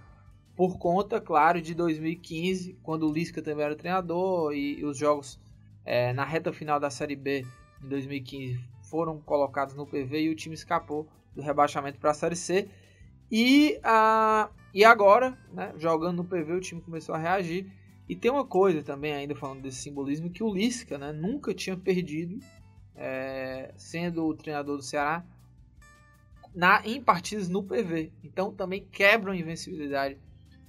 por 0.54 0.76
conta, 0.76 1.18
claro, 1.22 1.62
de 1.62 1.74
2015, 1.74 2.78
quando 2.82 3.08
o 3.08 3.10
Lisca 3.10 3.40
também 3.40 3.64
era 3.64 3.74
treinador 3.74 4.52
e, 4.52 4.80
e 4.80 4.84
os 4.84 4.98
jogos 4.98 5.40
é, 5.86 6.12
na 6.12 6.22
reta 6.22 6.52
final 6.52 6.78
da 6.78 6.90
Série 6.90 7.16
B 7.16 7.46
em 7.82 7.88
2015 7.88 8.60
foram 8.82 9.18
colocados 9.18 9.74
no 9.74 9.86
PV 9.86 10.24
e 10.24 10.28
o 10.28 10.36
time 10.36 10.54
escapou 10.54 11.08
do 11.34 11.40
rebaixamento 11.40 11.98
para 11.98 12.10
a 12.10 12.14
Série 12.14 12.36
C. 12.36 12.68
E, 13.30 13.80
a, 13.82 14.50
e 14.74 14.84
agora, 14.84 15.38
né, 15.50 15.72
jogando 15.78 16.18
no 16.18 16.24
PV, 16.24 16.52
o 16.52 16.60
time 16.60 16.82
começou 16.82 17.14
a 17.14 17.18
reagir 17.18 17.72
e 18.12 18.14
tem 18.14 18.30
uma 18.30 18.44
coisa 18.44 18.82
também, 18.82 19.14
ainda 19.14 19.34
falando 19.34 19.62
desse 19.62 19.78
simbolismo, 19.78 20.28
que 20.28 20.44
o 20.44 20.52
Lisca 20.52 20.98
né, 20.98 21.12
nunca 21.12 21.54
tinha 21.54 21.74
perdido, 21.74 22.38
é, 22.94 23.72
sendo 23.74 24.26
o 24.26 24.34
treinador 24.34 24.76
do 24.76 24.82
Ceará, 24.82 25.24
na, 26.54 26.86
em 26.86 27.02
partidas 27.02 27.48
no 27.48 27.62
PV. 27.62 28.12
Então 28.22 28.52
também 28.52 28.86
quebra 28.92 29.32
a 29.32 29.36
invencibilidade 29.36 30.18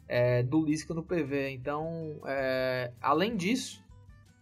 é, 0.08 0.42
do 0.42 0.64
Lisca 0.64 0.94
no 0.94 1.04
PV. 1.04 1.50
Então, 1.50 2.22
é, 2.26 2.94
além 3.02 3.36
disso, 3.36 3.84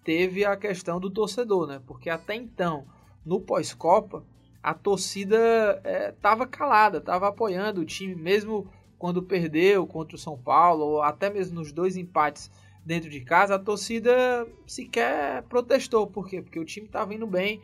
teve 0.03 0.46
a 0.46 0.55
questão 0.55 1.00
do 1.00 1.10
torcedor, 1.10 1.65
né? 1.65 1.81
Porque 1.88 2.08
até 2.08 2.36
então, 2.36 2.86
no 3.25 3.41
pós-Copa, 3.41 4.24
a 4.62 4.75
torcida 4.75 5.81
estava 6.08 6.43
é, 6.43 6.48
calada, 6.48 7.00
estava 7.00 7.29
apoiando 7.29 7.81
o 7.81 7.86
time, 7.86 8.13
mesmo 8.13 8.70
quando 9.00 9.24
perdeu 9.24 9.88
contra 9.88 10.15
o 10.15 10.20
São 10.20 10.38
Paulo, 10.38 10.86
ou 10.86 11.01
até 11.01 11.31
mesmo 11.31 11.55
nos 11.55 11.72
dois 11.72 11.98
empates 11.98 12.51
dentro 12.86 13.10
de 13.10 13.22
casa, 13.22 13.56
a 13.56 13.60
torcida 13.60 14.48
sequer 14.66 15.44
protestou. 15.44 16.08
Por 16.08 16.28
quê? 16.28 16.42
Porque 16.42 16.60
o 16.60 16.66
time 16.66 16.88
estava 16.88 17.14
indo 17.14 17.28
bem 17.28 17.62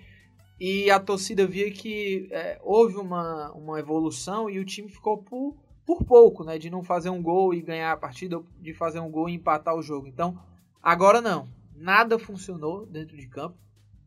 e 0.60 0.90
a 0.90 1.00
torcida 1.00 1.46
via 1.46 1.72
que 1.72 2.28
é, 2.32 2.60
houve 2.64 2.98
uma, 2.98 3.52
uma 3.52 3.80
evolução 3.80 4.50
e 4.50 4.60
o 4.60 4.66
time 4.66 4.90
ficou 4.90 5.18
por, 5.18 5.56
por 5.86 6.04
pouco, 6.04 6.44
né? 6.44 6.58
De 6.58 6.70
não 6.70 6.84
fazer 6.84 7.10
um 7.10 7.22
gol 7.22 7.54
e 7.54 7.62
ganhar 7.62 7.92
a 7.92 7.98
partida, 7.98 8.42
de 8.60 8.74
fazer 8.74 9.00
um 9.00 9.12
gol 9.12 9.30
e 9.30 9.34
empatar 9.34 9.76
o 9.76 9.82
jogo. 9.82 10.08
Então, 10.08 10.40
agora 10.82 11.22
não. 11.22 11.48
Nada 11.76 12.18
funcionou 12.18 12.86
dentro 12.86 13.16
de 13.16 13.28
campo. 13.28 13.56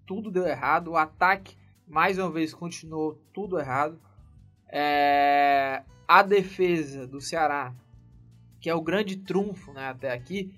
Tudo 0.04 0.30
deu 0.30 0.44
errado. 0.44 0.88
O 0.88 0.96
ataque, 0.96 1.56
mais 1.86 2.18
uma 2.18 2.30
vez, 2.30 2.52
continuou 2.52 3.16
tudo 3.32 3.58
errado. 3.58 4.00
É, 4.68 5.84
a 6.06 6.22
defesa 6.22 7.06
do 7.06 7.20
Ceará, 7.20 7.72
que 8.60 8.68
é 8.68 8.74
o 8.74 8.82
grande 8.82 9.16
trunfo 9.16 9.72
né, 9.72 9.88
até 9.88 10.12
aqui, 10.12 10.52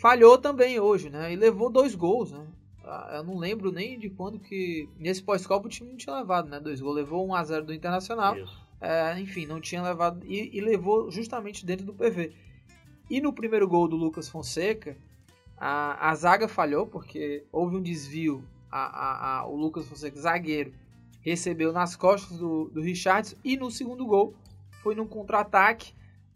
falhou 0.00 0.38
também 0.38 0.80
hoje, 0.80 1.10
né? 1.10 1.32
E 1.32 1.36
levou 1.36 1.70
dois 1.70 1.94
gols, 1.94 2.32
né? 2.32 2.46
Ah, 2.82 3.16
eu 3.16 3.22
não 3.22 3.36
lembro 3.36 3.70
nem 3.70 3.98
de 3.98 4.08
quando 4.08 4.40
que. 4.40 4.88
Nesse 4.98 5.22
pós-copa 5.22 5.66
o 5.66 5.70
time 5.70 5.90
não 5.90 5.96
tinha 5.96 6.16
levado, 6.16 6.48
né? 6.48 6.58
Dois 6.58 6.80
gols. 6.80 6.96
Levou 6.96 7.28
1 7.28 7.34
a 7.34 7.44
0 7.44 7.66
do 7.66 7.74
Internacional. 7.74 8.34
É, 8.80 9.20
enfim, 9.20 9.44
não 9.44 9.60
tinha 9.60 9.82
levado. 9.82 10.24
E, 10.24 10.56
e, 10.56 10.60
levou 10.62 11.10
justamente 11.10 11.66
dentro 11.66 11.84
do 11.84 11.92
PV. 11.92 12.32
E 13.10 13.20
no 13.20 13.32
primeiro 13.32 13.68
gol 13.68 13.86
do 13.86 13.94
Lucas 13.94 14.28
Fonseca, 14.28 14.96
a, 15.56 16.08
a 16.08 16.14
zaga 16.14 16.48
falhou, 16.48 16.86
porque 16.86 17.44
houve 17.52 17.76
um 17.76 17.82
desvio. 17.82 18.42
A, 18.72 18.78
a, 18.78 19.38
a, 19.40 19.46
o 19.46 19.56
Lucas 19.56 19.86
Fonseca, 19.86 20.18
zagueiro, 20.18 20.72
recebeu 21.20 21.72
nas 21.72 21.94
costas 21.94 22.38
do, 22.38 22.70
do 22.72 22.80
Richards. 22.80 23.36
E 23.44 23.56
no 23.56 23.70
segundo 23.70 24.06
gol, 24.06 24.34
foi 24.82 24.94
num 24.94 25.06
contra-ataque. 25.06 25.92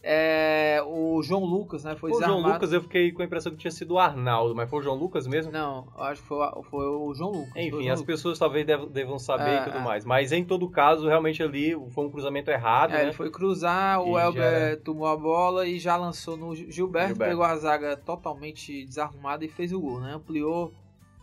É, 0.06 0.82
o 0.86 1.22
João 1.22 1.44
Lucas, 1.44 1.82
né? 1.82 1.96
Foi 1.96 2.10
o 2.10 2.22
João 2.22 2.40
Lucas, 2.40 2.72
eu 2.72 2.82
fiquei 2.82 3.10
com 3.10 3.22
a 3.22 3.24
impressão 3.24 3.50
que 3.50 3.58
tinha 3.58 3.70
sido 3.70 3.94
o 3.94 3.98
Arnaldo, 3.98 4.54
mas 4.54 4.68
foi 4.68 4.80
o 4.80 4.82
João 4.82 4.96
Lucas 4.96 5.26
mesmo? 5.26 5.50
Não, 5.50 5.88
acho 5.96 6.20
que 6.20 6.28
foi, 6.28 6.46
foi 6.70 6.86
o 6.86 7.14
João 7.14 7.30
Lucas. 7.30 7.56
Enfim, 7.56 7.88
as 7.88 8.00
Lucas. 8.00 8.02
pessoas 8.02 8.38
talvez 8.38 8.66
devam 8.66 9.18
saber 9.18 9.50
é, 9.50 9.60
e 9.62 9.64
tudo 9.64 9.78
é. 9.78 9.80
mais. 9.80 10.04
Mas 10.04 10.30
em 10.30 10.44
todo 10.44 10.68
caso, 10.68 11.08
realmente 11.08 11.42
ali 11.42 11.74
foi 11.90 12.04
um 12.04 12.10
cruzamento 12.10 12.50
errado. 12.50 12.90
É, 12.90 12.98
né? 12.98 13.02
ele 13.04 13.12
foi 13.12 13.30
cruzar, 13.30 14.02
o 14.02 14.18
Elber 14.18 14.78
tomou 14.82 15.06
a 15.06 15.16
bola 15.16 15.66
e 15.66 15.78
já 15.78 15.96
lançou 15.96 16.36
no 16.36 16.54
Gilberto, 16.54 16.74
Gilberto, 16.74 17.18
pegou 17.18 17.44
a 17.44 17.56
zaga 17.56 17.96
totalmente 17.96 18.84
desarrumada 18.84 19.42
e 19.44 19.48
fez 19.48 19.72
o 19.72 19.80
gol, 19.80 20.00
né? 20.00 20.12
Ampliou 20.12 20.72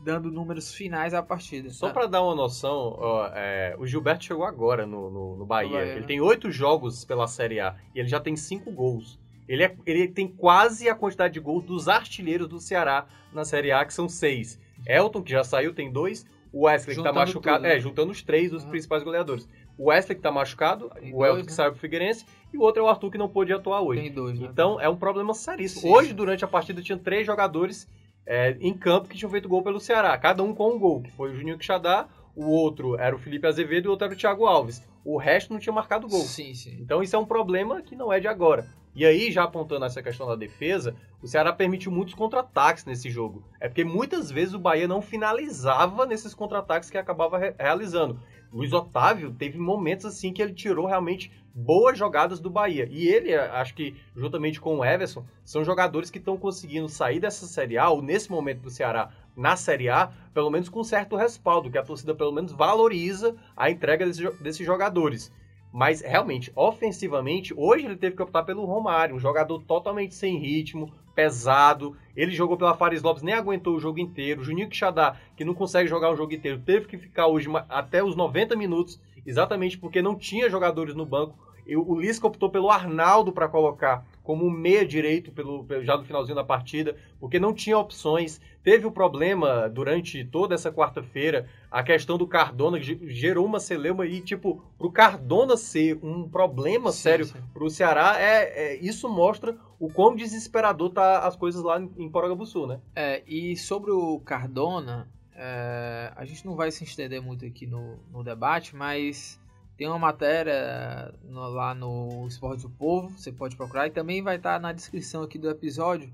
dando 0.04 0.32
números 0.32 0.74
finais 0.74 1.14
à 1.14 1.22
partida. 1.22 1.70
Só 1.70 1.90
para 1.92 2.08
dar 2.08 2.24
uma 2.24 2.36
noção, 2.36 2.96
ó, 2.98 3.28
é, 3.34 3.76
o 3.78 3.86
Gilberto 3.86 4.26
chegou 4.26 4.46
agora 4.46 4.86
no, 4.86 5.10
no, 5.10 5.38
no 5.38 5.46
Bahia. 5.46 5.72
Bahia. 5.72 5.92
Ele 5.92 6.02
né? 6.02 6.08
tem 6.08 6.22
oito 6.22 6.52
jogos 6.52 7.06
pela 7.06 7.28
Série 7.28 7.60
A 7.60 7.76
e 7.96 8.00
ele 8.00 8.08
já 8.08 8.20
tem 8.20 8.36
cinco 8.36 8.72
gols. 8.72 9.20
Ele, 9.48 9.64
é, 9.64 9.76
ele 9.86 10.08
tem 10.08 10.28
quase 10.28 10.88
a 10.90 10.96
quantidade 10.96 11.34
de 11.34 11.40
gols 11.40 11.64
dos 11.64 11.88
artilheiros 11.88 12.48
do 12.48 12.60
Ceará 12.60 13.06
na 13.34 13.44
Série 13.44 13.72
A, 13.72 13.84
que 13.86 13.94
são 13.94 14.08
seis. 14.08 14.60
Elton, 14.88 15.22
que 15.22 15.32
já 15.32 15.44
saiu, 15.44 15.74
tem 15.74 15.92
dois. 15.92 16.26
O 16.54 16.66
Wesley, 16.66 16.96
juntando 16.96 17.14
que 17.14 17.20
tá 17.20 17.26
machucado. 17.26 17.58
Tudo, 17.58 17.68
né? 17.68 17.78
É, 17.78 17.80
juntando 17.80 18.12
os 18.12 18.22
três 18.22 18.52
dos 18.52 18.64
uhum. 18.64 18.70
principais 18.72 19.04
goleadores. 19.04 19.48
O 19.78 19.90
Wesley, 19.90 20.16
que 20.16 20.22
tá 20.22 20.32
machucado. 20.32 20.90
Tem 20.90 21.14
o 21.14 21.18
dois, 21.18 21.30
Elton, 21.30 21.42
que 21.44 21.52
né? 21.52 21.56
saiu 21.56 21.72
pro 21.72 21.80
Figueirense. 21.80 22.26
E 22.54 22.58
o 22.58 22.62
outro 22.62 22.82
é 22.82 22.86
o 22.86 22.90
Arthur, 22.90 23.12
que 23.12 23.18
não 23.18 23.30
pôde 23.30 23.54
atuar 23.54 23.82
hoje. 23.82 24.02
Tem 24.02 24.12
dois, 24.12 24.38
né? 24.38 24.48
Então, 24.52 24.80
é 24.80 24.90
um 24.90 24.98
problema 24.98 25.34
seríssimo. 25.34 25.82
Sim. 25.82 25.90
Hoje, 25.90 26.14
durante 26.14 26.44
a 26.44 26.48
partida, 26.48 26.82
tinha 26.82 26.98
três 26.98 27.26
jogadores 27.26 27.90
é, 28.26 28.56
em 28.60 28.74
campo 28.74 29.10
que 29.10 29.18
tinham 29.18 29.32
feito 29.32 29.50
gol 29.50 29.64
pelo 29.64 29.80
Ceará. 29.80 30.18
Cada 30.18 30.44
um 30.44 30.54
com 30.54 30.76
um 30.76 30.80
gol, 30.80 31.02
que 31.02 31.12
foi 31.12 31.32
o 31.32 31.36
Juninho 31.36 31.58
Quixadá, 31.58 32.08
o 32.36 32.46
outro 32.46 32.98
era 32.98 33.16
o 33.16 33.20
Felipe 33.20 33.48
Azevedo 33.48 33.86
e 33.86 33.88
o 33.88 33.92
outro 33.92 34.06
era 34.06 34.14
o 34.14 34.18
Thiago 34.18 34.46
Alves. 34.46 34.88
O 35.04 35.18
resto 35.18 35.52
não 35.52 35.60
tinha 35.60 35.74
marcado 35.74 36.08
gol. 36.08 36.22
Sim, 36.22 36.54
sim. 36.54 36.78
Então 36.80 37.02
isso 37.02 37.16
é 37.16 37.20
um 37.20 37.26
problema 37.26 37.82
que 37.82 37.96
não 37.96 38.14
é 38.14 38.20
de 38.20 38.28
agora. 38.28 38.68
E 38.94 39.06
aí, 39.06 39.32
já 39.32 39.44
apontando 39.44 39.86
essa 39.86 40.04
questão 40.04 40.28
da 40.28 40.36
defesa, 40.36 40.94
o 41.22 41.28
Ceará 41.28 41.54
permitiu 41.54 41.92
muitos 41.92 42.14
contra-ataques 42.14 42.84
nesse 42.84 43.10
jogo. 43.10 43.42
É 43.60 43.70
porque 43.70 43.86
muitas 43.86 44.30
vezes 44.30 44.54
o 44.54 44.60
Bahia 44.60 44.88
não 44.88 45.02
finalizava 45.02 46.06
nesses 46.06 46.34
contra-ataques 46.34 46.90
que 46.90 46.98
acabava 46.98 47.38
re 47.38 47.54
realizando. 47.58 48.20
Luiz 48.54 48.74
Otávio 48.74 49.34
teve 49.34 49.58
momentos 49.58 50.06
assim 50.06 50.34
que 50.34 50.42
ele 50.42 50.54
tirou 50.54 50.86
realmente 50.86 51.32
boas 51.54 51.98
jogadas 51.98 52.40
do 52.40 52.50
Bahia. 52.50 52.88
E 52.92 53.08
ele, 53.08 53.34
acho 53.34 53.74
que 53.74 53.96
juntamente 54.16 54.60
com 54.60 54.78
o 54.78 54.86
Everson, 54.86 55.26
são 55.44 55.64
jogadores 55.64 56.10
que 56.10 56.18
estão 56.18 56.38
conseguindo 56.38 56.90
sair 56.90 57.20
dessa 57.20 57.46
Série 57.46 57.78
A, 57.78 57.90
ou 57.90 58.02
nesse 58.02 58.30
momento 58.30 58.62
do 58.62 58.70
Ceará 58.70 59.10
na 59.36 59.56
Série 59.56 59.90
A, 59.90 60.12
pelo 60.34 60.50
menos 60.50 60.70
com 60.70 60.84
certo 60.84 61.16
respaldo, 61.16 61.72
que 61.72 61.78
a 61.78 61.84
torcida 61.84 62.14
pelo 62.14 62.32
menos 62.32 62.52
valoriza 62.52 63.36
a 63.56 63.70
entrega 63.70 64.06
desses, 64.06 64.40
desses 64.40 64.66
jogadores. 64.66 65.32
Mas 65.72 66.02
realmente, 66.02 66.52
ofensivamente, 66.54 67.54
hoje 67.56 67.86
ele 67.86 67.96
teve 67.96 68.16
que 68.16 68.22
optar 68.22 68.44
pelo 68.44 68.66
Romário, 68.66 69.16
um 69.16 69.20
jogador 69.20 69.64
totalmente 69.64 70.14
sem 70.14 70.38
ritmo, 70.38 70.94
pesado. 71.16 71.96
Ele 72.16 72.32
jogou 72.32 72.58
pela 72.58 72.76
Fares 72.76 73.02
Lopes, 73.02 73.24
nem 73.24 73.34
aguentou 73.34 73.76
o 73.76 73.80
jogo 73.80 74.00
inteiro. 74.00 74.44
Juninho 74.44 74.70
Quixadá, 74.70 75.16
que 75.36 75.46
não 75.46 75.54
consegue 75.54 75.90
jogar 75.90 76.12
o 76.12 76.16
jogo 76.16 76.34
inteiro, 76.34 76.60
teve 76.60 76.88
que 76.88 76.98
ficar 76.98 77.28
hoje 77.28 77.48
até 77.70 78.04
os 78.04 78.16
90 78.16 78.56
minutos, 78.56 79.00
exatamente 79.26 79.78
porque 79.78 80.02
não 80.02 80.16
tinha 80.16 80.50
jogadores 80.50 80.96
no 80.96 81.06
banco. 81.06 81.36
O 81.68 82.00
Lisca 82.00 82.28
optou 82.28 82.50
pelo 82.50 82.70
Arnaldo 82.70 83.32
para 83.32 83.48
colocar 83.48 84.04
como 84.24 84.50
meia 84.50 84.86
direito 84.86 85.32
pelo, 85.32 85.66
já 85.82 85.98
no 85.98 86.04
finalzinho 86.04 86.36
da 86.36 86.44
partida, 86.44 86.96
porque 87.20 87.40
não 87.40 87.54
tinha 87.54 87.78
opções. 87.78 88.40
Teve 88.64 88.86
o 88.86 88.90
um 88.90 88.92
problema 88.92 89.68
durante 89.68 90.24
toda 90.26 90.54
essa 90.54 90.72
quarta-feira, 90.72 91.48
a 91.70 91.82
questão 91.82 92.18
do 92.18 92.28
Cardona, 92.28 92.80
que 92.80 93.00
gerou 93.10 93.46
uma 93.46 93.60
celeuma 93.60 94.06
e, 94.06 94.22
tipo, 94.22 94.64
pro 94.78 94.92
Cardona 94.92 95.58
ser 95.58 95.98
um 96.04 96.30
problema 96.30 96.92
sim, 96.92 97.02
sério 97.02 97.26
sim. 97.26 97.40
pro 97.54 97.70
Ceará, 97.70 98.16
é, 98.20 98.74
é, 98.74 98.76
isso 98.76 99.10
mostra 99.10 99.58
o 99.82 99.92
quão 99.92 100.16
desesperador 100.16 100.92
tá 100.92 101.26
as 101.26 101.36
coisas 101.36 101.64
lá 101.64 101.82
em, 101.82 102.46
Sul, 102.46 102.68
né? 102.68 102.80
É, 102.96 103.24
e 103.26 103.58
sobre 103.58 103.90
o 103.90 104.20
Cardona, 104.20 105.10
é, 105.34 106.14
a 106.16 106.24
gente 106.24 106.46
não 106.46 106.56
vai 106.56 106.70
se 106.70 106.84
estender 106.84 107.20
muito 107.20 107.44
aqui 107.44 107.66
no, 107.66 107.98
no 108.12 108.24
debate, 108.24 108.76
mas 108.76 109.42
tem 109.76 109.88
uma 109.88 109.98
matéria 109.98 111.12
no, 111.24 111.50
lá 111.50 111.74
no 111.74 112.28
Esporte 112.28 112.62
do 112.62 112.70
Povo, 112.70 113.10
você 113.18 113.32
pode 113.32 113.58
procurar, 113.58 113.88
e 113.88 113.90
também 113.90 114.22
vai 114.22 114.36
estar 114.36 114.60
na 114.60 114.72
descrição 114.72 115.24
aqui 115.24 115.40
do 115.40 115.50
episódio, 115.50 116.14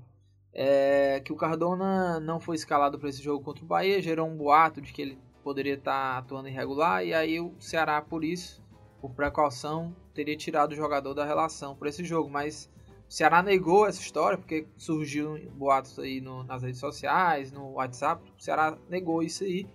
é, 0.50 1.20
que 1.20 1.30
o 1.30 1.36
Cardona 1.36 2.18
não 2.20 2.40
foi 2.40 2.56
escalado 2.56 2.98
para 2.98 3.10
esse 3.10 3.22
jogo 3.22 3.44
contra 3.44 3.62
o 3.62 3.68
Bahia, 3.68 4.00
gerou 4.00 4.26
um 4.26 4.34
boato 4.34 4.80
de 4.80 4.94
que 4.94 5.02
ele 5.02 5.18
poderia 5.44 5.74
estar 5.74 6.16
atuando 6.16 6.48
irregular, 6.48 7.04
e 7.04 7.12
aí 7.12 7.38
o 7.38 7.52
Ceará, 7.58 8.00
por 8.00 8.24
isso, 8.24 8.64
por 8.98 9.10
precaução, 9.10 9.94
teria 10.14 10.38
tirado 10.38 10.72
o 10.72 10.76
jogador 10.76 11.12
da 11.12 11.26
relação 11.26 11.76
para 11.76 11.90
esse 11.90 12.02
jogo, 12.02 12.30
mas 12.30 12.70
o 13.08 13.12
Ceará 13.12 13.42
negou 13.42 13.86
essa 13.86 14.00
história, 14.00 14.36
porque 14.36 14.66
surgiu 14.76 15.38
boatos 15.54 15.98
aí 15.98 16.20
no, 16.20 16.44
nas 16.44 16.62
redes 16.62 16.78
sociais, 16.78 17.50
no 17.50 17.72
WhatsApp, 17.72 18.22
o 18.38 18.42
Ceará 18.42 18.76
negou 18.88 19.22
isso 19.22 19.44
aí, 19.44 19.66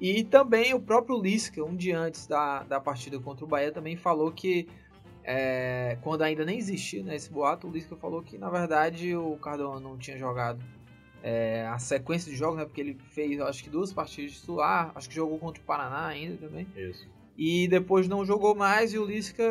e 0.00 0.24
também 0.24 0.74
o 0.74 0.80
próprio 0.80 1.20
Lisca, 1.20 1.62
um 1.64 1.76
dia 1.76 1.98
antes 1.98 2.26
da, 2.26 2.64
da 2.64 2.80
partida 2.80 3.18
contra 3.20 3.44
o 3.44 3.48
Bahia, 3.48 3.70
também 3.70 3.96
falou 3.96 4.32
que 4.32 4.68
é, 5.22 5.96
quando 6.02 6.22
ainda 6.22 6.44
nem 6.44 6.58
existia 6.58 7.02
né, 7.02 7.14
esse 7.14 7.30
boato, 7.30 7.68
o 7.68 7.70
Lisca 7.70 7.96
falou 7.96 8.22
que 8.22 8.36
na 8.36 8.50
verdade 8.50 9.14
o 9.16 9.36
Cardona 9.36 9.80
não 9.80 9.96
tinha 9.96 10.18
jogado 10.18 10.62
é, 11.22 11.66
a 11.68 11.78
sequência 11.78 12.30
de 12.30 12.36
jogos, 12.36 12.58
né, 12.58 12.64
porque 12.64 12.80
ele 12.80 12.98
fez 13.12 13.40
acho 13.40 13.62
que 13.62 13.70
duas 13.70 13.92
partidas 13.92 14.32
de 14.32 14.40
titular, 14.40 14.90
acho 14.96 15.08
que 15.08 15.14
jogou 15.14 15.38
contra 15.38 15.62
o 15.62 15.64
Paraná 15.64 16.08
ainda 16.08 16.36
também. 16.36 16.66
Isso. 16.76 17.08
E 17.36 17.66
depois 17.68 18.06
não 18.06 18.24
jogou 18.24 18.54
mais 18.54 18.92
e 18.92 18.98
o 18.98 19.04
Lisca, 19.04 19.44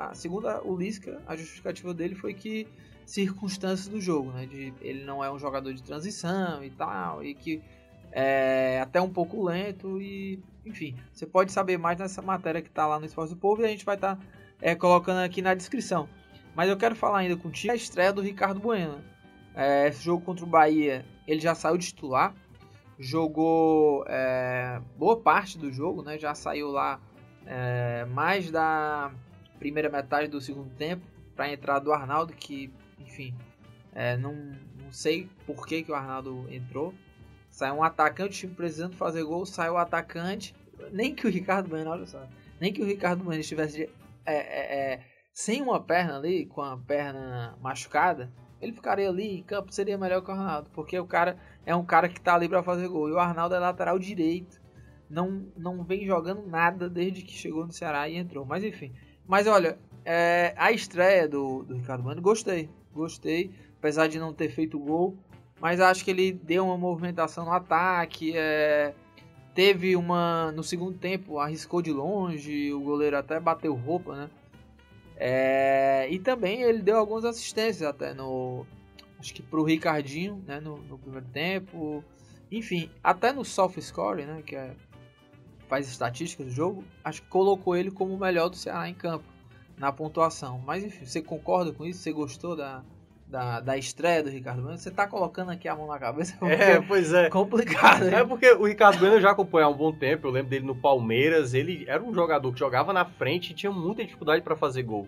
a 0.00 0.14
segunda 0.14 0.60
o 0.64 0.76
Lisca, 0.76 1.22
a 1.26 1.36
justificativa 1.36 1.94
dele 1.94 2.14
foi 2.14 2.34
que 2.34 2.66
circunstâncias 3.06 3.88
do 3.88 4.00
jogo, 4.00 4.30
né, 4.32 4.44
de 4.44 4.74
ele 4.80 5.04
não 5.04 5.24
é 5.24 5.30
um 5.30 5.38
jogador 5.38 5.72
de 5.72 5.82
transição 5.82 6.62
e 6.62 6.70
tal, 6.70 7.24
e 7.24 7.34
que 7.34 7.62
é 8.12 8.80
até 8.82 9.00
um 9.00 9.08
pouco 9.08 9.42
lento 9.42 10.00
e 10.00 10.42
enfim, 10.66 10.94
você 11.12 11.26
pode 11.26 11.52
saber 11.52 11.78
mais 11.78 11.98
nessa 11.98 12.20
matéria 12.20 12.60
que 12.60 12.68
está 12.68 12.86
lá 12.86 12.98
no 12.98 13.06
Esporte 13.06 13.30
do 13.30 13.36
Povo 13.36 13.62
e 13.62 13.64
a 13.64 13.68
gente 13.68 13.84
vai 13.84 13.94
estar 13.94 14.16
tá, 14.16 14.22
é, 14.60 14.74
colocando 14.74 15.18
aqui 15.18 15.40
na 15.40 15.54
descrição. 15.54 16.08
Mas 16.54 16.68
eu 16.68 16.76
quero 16.76 16.94
falar 16.94 17.18
ainda 17.18 17.36
contigo 17.36 17.72
a 17.72 17.76
estreia 17.76 18.12
do 18.12 18.20
Ricardo 18.20 18.60
Bueno. 18.60 19.02
É, 19.54 19.88
esse 19.88 20.02
jogo 20.02 20.24
contra 20.24 20.44
o 20.44 20.48
Bahia, 20.48 21.04
ele 21.26 21.40
já 21.40 21.54
saiu 21.54 21.78
de 21.78 21.86
titular, 21.86 22.34
jogou 22.98 24.04
é, 24.06 24.80
boa 24.98 25.16
parte 25.16 25.56
do 25.56 25.72
jogo, 25.72 26.02
né? 26.02 26.18
Já 26.18 26.34
saiu 26.34 26.70
lá 26.70 27.00
é, 27.48 28.04
mais 28.04 28.50
da 28.50 29.10
primeira 29.58 29.88
metade 29.88 30.28
do 30.28 30.40
segundo 30.40 30.70
tempo 30.76 31.02
para 31.34 31.46
a 31.46 31.52
entrada 31.52 31.84
do 31.84 31.92
Arnaldo, 31.92 32.32
que 32.34 32.70
enfim, 33.00 33.34
é, 33.94 34.16
não, 34.16 34.34
não 34.34 34.92
sei 34.92 35.28
por 35.46 35.66
que, 35.66 35.82
que 35.82 35.90
o 35.90 35.94
Arnaldo 35.94 36.46
entrou. 36.50 36.94
Sai 37.50 37.72
um 37.72 37.82
atacante, 37.82 38.28
o 38.28 38.40
time 38.40 38.54
precisando 38.54 38.94
fazer 38.96 39.24
gol, 39.24 39.46
sai 39.46 39.70
o 39.70 39.78
atacante. 39.78 40.54
Nem 40.92 41.14
que 41.14 41.26
o 41.26 41.30
Ricardo 41.30 41.68
Bueno, 41.68 41.90
olha 41.90 42.06
só. 42.06 42.22
Nem 42.60 42.72
que 42.72 42.82
o 42.82 42.86
Ricardo 42.86 43.24
Bueno 43.24 43.40
estivesse 43.40 43.90
é, 44.24 44.34
é, 44.34 44.92
é, 44.92 45.04
sem 45.32 45.62
uma 45.62 45.80
perna 45.80 46.18
ali, 46.18 46.46
com 46.46 46.60
a 46.60 46.76
perna 46.76 47.56
machucada, 47.60 48.30
ele 48.60 48.72
ficaria 48.72 49.08
ali 49.08 49.38
em 49.38 49.42
campo, 49.42 49.72
seria 49.72 49.96
melhor 49.96 50.22
que 50.22 50.30
o 50.30 50.34
Arnaldo. 50.34 50.70
Porque 50.70 50.98
o 50.98 51.06
cara 51.06 51.38
é 51.64 51.74
um 51.74 51.84
cara 51.84 52.08
que 52.08 52.20
tá 52.20 52.34
ali 52.34 52.48
para 52.48 52.62
fazer 52.62 52.88
gol. 52.88 53.08
E 53.08 53.12
o 53.12 53.18
Arnaldo 53.18 53.54
é 53.54 53.58
lateral 53.58 53.98
direito. 53.98 54.57
Não, 55.08 55.46
não 55.56 55.82
vem 55.82 56.06
jogando 56.06 56.46
nada 56.46 56.88
desde 56.88 57.22
que 57.22 57.32
chegou 57.32 57.66
no 57.66 57.72
Ceará 57.72 58.08
e 58.08 58.16
entrou. 58.16 58.44
Mas 58.44 58.62
enfim. 58.62 58.92
Mas 59.26 59.46
olha, 59.46 59.78
é, 60.04 60.54
a 60.56 60.72
estreia 60.72 61.28
do, 61.28 61.62
do 61.62 61.74
Ricardo 61.74 62.02
Bueno, 62.02 62.20
gostei. 62.20 62.68
Gostei. 62.92 63.50
Apesar 63.78 64.08
de 64.08 64.18
não 64.18 64.32
ter 64.32 64.48
feito 64.48 64.78
gol, 64.78 65.16
mas 65.60 65.80
acho 65.80 66.04
que 66.04 66.10
ele 66.10 66.32
deu 66.32 66.64
uma 66.66 66.76
movimentação 66.76 67.44
no 67.44 67.52
ataque. 67.52 68.32
É, 68.36 68.94
teve 69.54 69.96
uma. 69.96 70.52
No 70.52 70.62
segundo 70.62 70.96
tempo, 70.98 71.38
arriscou 71.38 71.82
de 71.82 71.92
longe, 71.92 72.72
o 72.72 72.80
goleiro 72.80 73.16
até 73.16 73.40
bateu 73.40 73.74
roupa, 73.74 74.14
né? 74.16 74.30
É, 75.16 76.06
e 76.10 76.18
também 76.18 76.62
ele 76.62 76.80
deu 76.80 76.96
algumas 76.96 77.24
assistências 77.24 77.82
até 77.82 78.14
no. 78.14 78.64
Acho 79.18 79.34
que 79.34 79.42
pro 79.42 79.64
Ricardinho, 79.64 80.42
né? 80.46 80.60
No, 80.60 80.78
no 80.78 80.96
primeiro 80.98 81.26
tempo. 81.26 82.04
Enfim, 82.50 82.90
até 83.02 83.32
no 83.32 83.44
soft 83.44 83.80
score, 83.80 84.24
né? 84.24 84.42
Que 84.46 84.54
é, 84.54 84.74
faz 85.68 85.88
estatísticas 85.88 86.46
do 86.46 86.52
jogo. 86.52 86.84
Acho 87.04 87.22
que 87.22 87.28
colocou 87.28 87.76
ele 87.76 87.90
como 87.90 88.14
o 88.14 88.18
melhor 88.18 88.48
do 88.48 88.56
Ceará 88.56 88.88
em 88.88 88.94
campo. 88.94 89.24
Na 89.76 89.92
pontuação. 89.92 90.60
Mas 90.66 90.82
enfim, 90.82 91.04
você 91.04 91.22
concorda 91.22 91.72
com 91.72 91.86
isso? 91.86 92.00
Você 92.00 92.10
gostou 92.10 92.56
da, 92.56 92.82
da, 93.28 93.60
da 93.60 93.76
estreia 93.76 94.24
do 94.24 94.30
Ricardo 94.30 94.62
Bueno, 94.62 94.76
você 94.76 94.90
tá 94.90 95.06
colocando 95.06 95.52
aqui 95.52 95.68
a 95.68 95.76
mão 95.76 95.86
na 95.86 95.98
cabeça. 95.98 96.36
É, 96.42 96.80
pois 96.80 97.12
é. 97.12 97.28
Complicado. 97.28 98.08
É 98.08 98.24
porque 98.24 98.50
o 98.52 98.66
Ricardo 98.66 98.98
Bueno 98.98 99.16
eu 99.16 99.20
já 99.20 99.30
acompanho 99.30 99.66
há 99.66 99.70
um 99.70 99.76
bom 99.76 99.92
tempo. 99.92 100.26
Eu 100.26 100.32
lembro 100.32 100.50
dele 100.50 100.66
no 100.66 100.74
Palmeiras. 100.74 101.54
Ele 101.54 101.84
era 101.86 102.02
um 102.02 102.12
jogador 102.12 102.52
que 102.52 102.58
jogava 102.58 102.92
na 102.92 103.04
frente 103.04 103.50
e 103.50 103.54
tinha 103.54 103.70
muita 103.70 104.04
dificuldade 104.04 104.42
para 104.42 104.56
fazer 104.56 104.82
gol. 104.82 105.06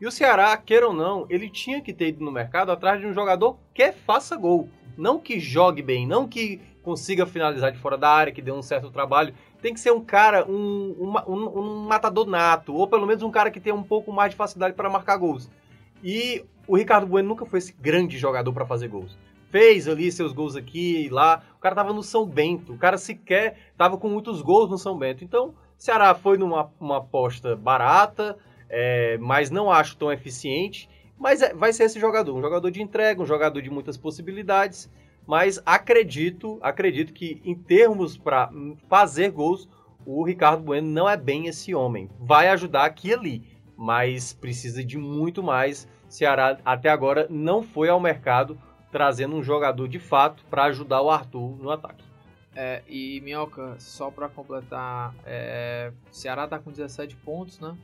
E 0.00 0.06
o 0.06 0.12
Ceará, 0.12 0.56
queira 0.56 0.86
ou 0.86 0.92
não, 0.92 1.26
ele 1.30 1.48
tinha 1.48 1.80
que 1.80 1.92
ter 1.92 2.08
ido 2.08 2.24
no 2.24 2.30
mercado 2.30 2.70
atrás 2.70 3.00
de 3.00 3.06
um 3.06 3.14
jogador 3.14 3.58
que 3.72 3.90
faça 3.90 4.36
gol. 4.36 4.68
Não 4.96 5.18
que 5.18 5.40
jogue 5.40 5.82
bem, 5.82 6.06
não 6.06 6.28
que 6.28 6.60
consiga 6.82 7.24
finalizar 7.24 7.72
de 7.72 7.78
fora 7.78 7.96
da 7.96 8.10
área, 8.10 8.32
que 8.32 8.42
dê 8.42 8.52
um 8.52 8.62
certo 8.62 8.90
trabalho. 8.90 9.34
Tem 9.64 9.72
que 9.72 9.80
ser 9.80 9.92
um 9.92 10.04
cara, 10.04 10.44
um, 10.46 10.94
um, 11.26 11.58
um, 11.58 11.86
matador 11.86 12.26
nato, 12.26 12.74
ou 12.74 12.86
pelo 12.86 13.06
menos 13.06 13.22
um 13.22 13.30
cara 13.30 13.50
que 13.50 13.58
tenha 13.58 13.74
um 13.74 13.82
pouco 13.82 14.12
mais 14.12 14.32
de 14.32 14.36
facilidade 14.36 14.74
para 14.74 14.90
marcar 14.90 15.16
gols. 15.16 15.50
E 16.02 16.44
o 16.68 16.76
Ricardo 16.76 17.06
Bueno 17.06 17.30
nunca 17.30 17.46
foi 17.46 17.60
esse 17.60 17.72
grande 17.72 18.18
jogador 18.18 18.52
para 18.52 18.66
fazer 18.66 18.88
gols. 18.88 19.16
Fez 19.48 19.88
ali 19.88 20.12
seus 20.12 20.34
gols 20.34 20.54
aqui 20.54 21.06
e 21.06 21.08
lá. 21.08 21.42
O 21.56 21.60
cara 21.60 21.74
tava 21.74 21.94
no 21.94 22.02
São 22.02 22.26
Bento. 22.26 22.74
O 22.74 22.76
cara 22.76 22.98
sequer 22.98 23.56
tava 23.74 23.96
com 23.96 24.06
muitos 24.06 24.42
gols 24.42 24.68
no 24.68 24.76
São 24.76 24.98
Bento. 24.98 25.24
Então, 25.24 25.54
Ceará 25.78 26.14
foi 26.14 26.36
numa 26.36 26.70
uma 26.78 26.98
aposta 26.98 27.56
barata, 27.56 28.36
é, 28.68 29.16
mas 29.16 29.50
não 29.50 29.72
acho 29.72 29.96
tão 29.96 30.12
eficiente. 30.12 30.90
Mas 31.18 31.40
é, 31.40 31.54
vai 31.54 31.72
ser 31.72 31.84
esse 31.84 31.98
jogador, 31.98 32.36
um 32.36 32.42
jogador 32.42 32.70
de 32.70 32.82
entrega, 32.82 33.22
um 33.22 33.26
jogador 33.26 33.62
de 33.62 33.70
muitas 33.70 33.96
possibilidades. 33.96 34.90
Mas 35.26 35.60
acredito, 35.64 36.58
acredito 36.62 37.12
que 37.12 37.40
em 37.44 37.54
termos 37.54 38.16
para 38.16 38.50
fazer 38.88 39.30
gols, 39.30 39.68
o 40.04 40.22
Ricardo 40.22 40.62
Bueno 40.62 40.88
não 40.88 41.08
é 41.08 41.16
bem 41.16 41.46
esse 41.46 41.74
homem. 41.74 42.10
Vai 42.20 42.48
ajudar 42.48 42.84
aqui 42.84 43.08
e 43.08 43.14
ali, 43.14 43.42
mas 43.76 44.32
precisa 44.32 44.84
de 44.84 44.98
muito 44.98 45.42
mais. 45.42 45.88
Ceará 46.08 46.58
até 46.64 46.90
agora 46.90 47.26
não 47.30 47.62
foi 47.62 47.88
ao 47.88 47.98
mercado 47.98 48.58
trazendo 48.92 49.34
um 49.34 49.42
jogador 49.42 49.88
de 49.88 49.98
fato 49.98 50.44
para 50.48 50.64
ajudar 50.64 51.02
o 51.02 51.10
Arthur 51.10 51.56
no 51.60 51.70
ataque. 51.70 52.04
É, 52.54 52.82
e 52.88 53.20
Minhoca, 53.22 53.74
só 53.80 54.10
para 54.10 54.28
completar, 54.28 55.12
é, 55.26 55.92
Ceará 56.12 56.46
tá 56.46 56.60
com 56.60 56.70
17 56.70 57.16
pontos, 57.16 57.58
né? 57.58 57.76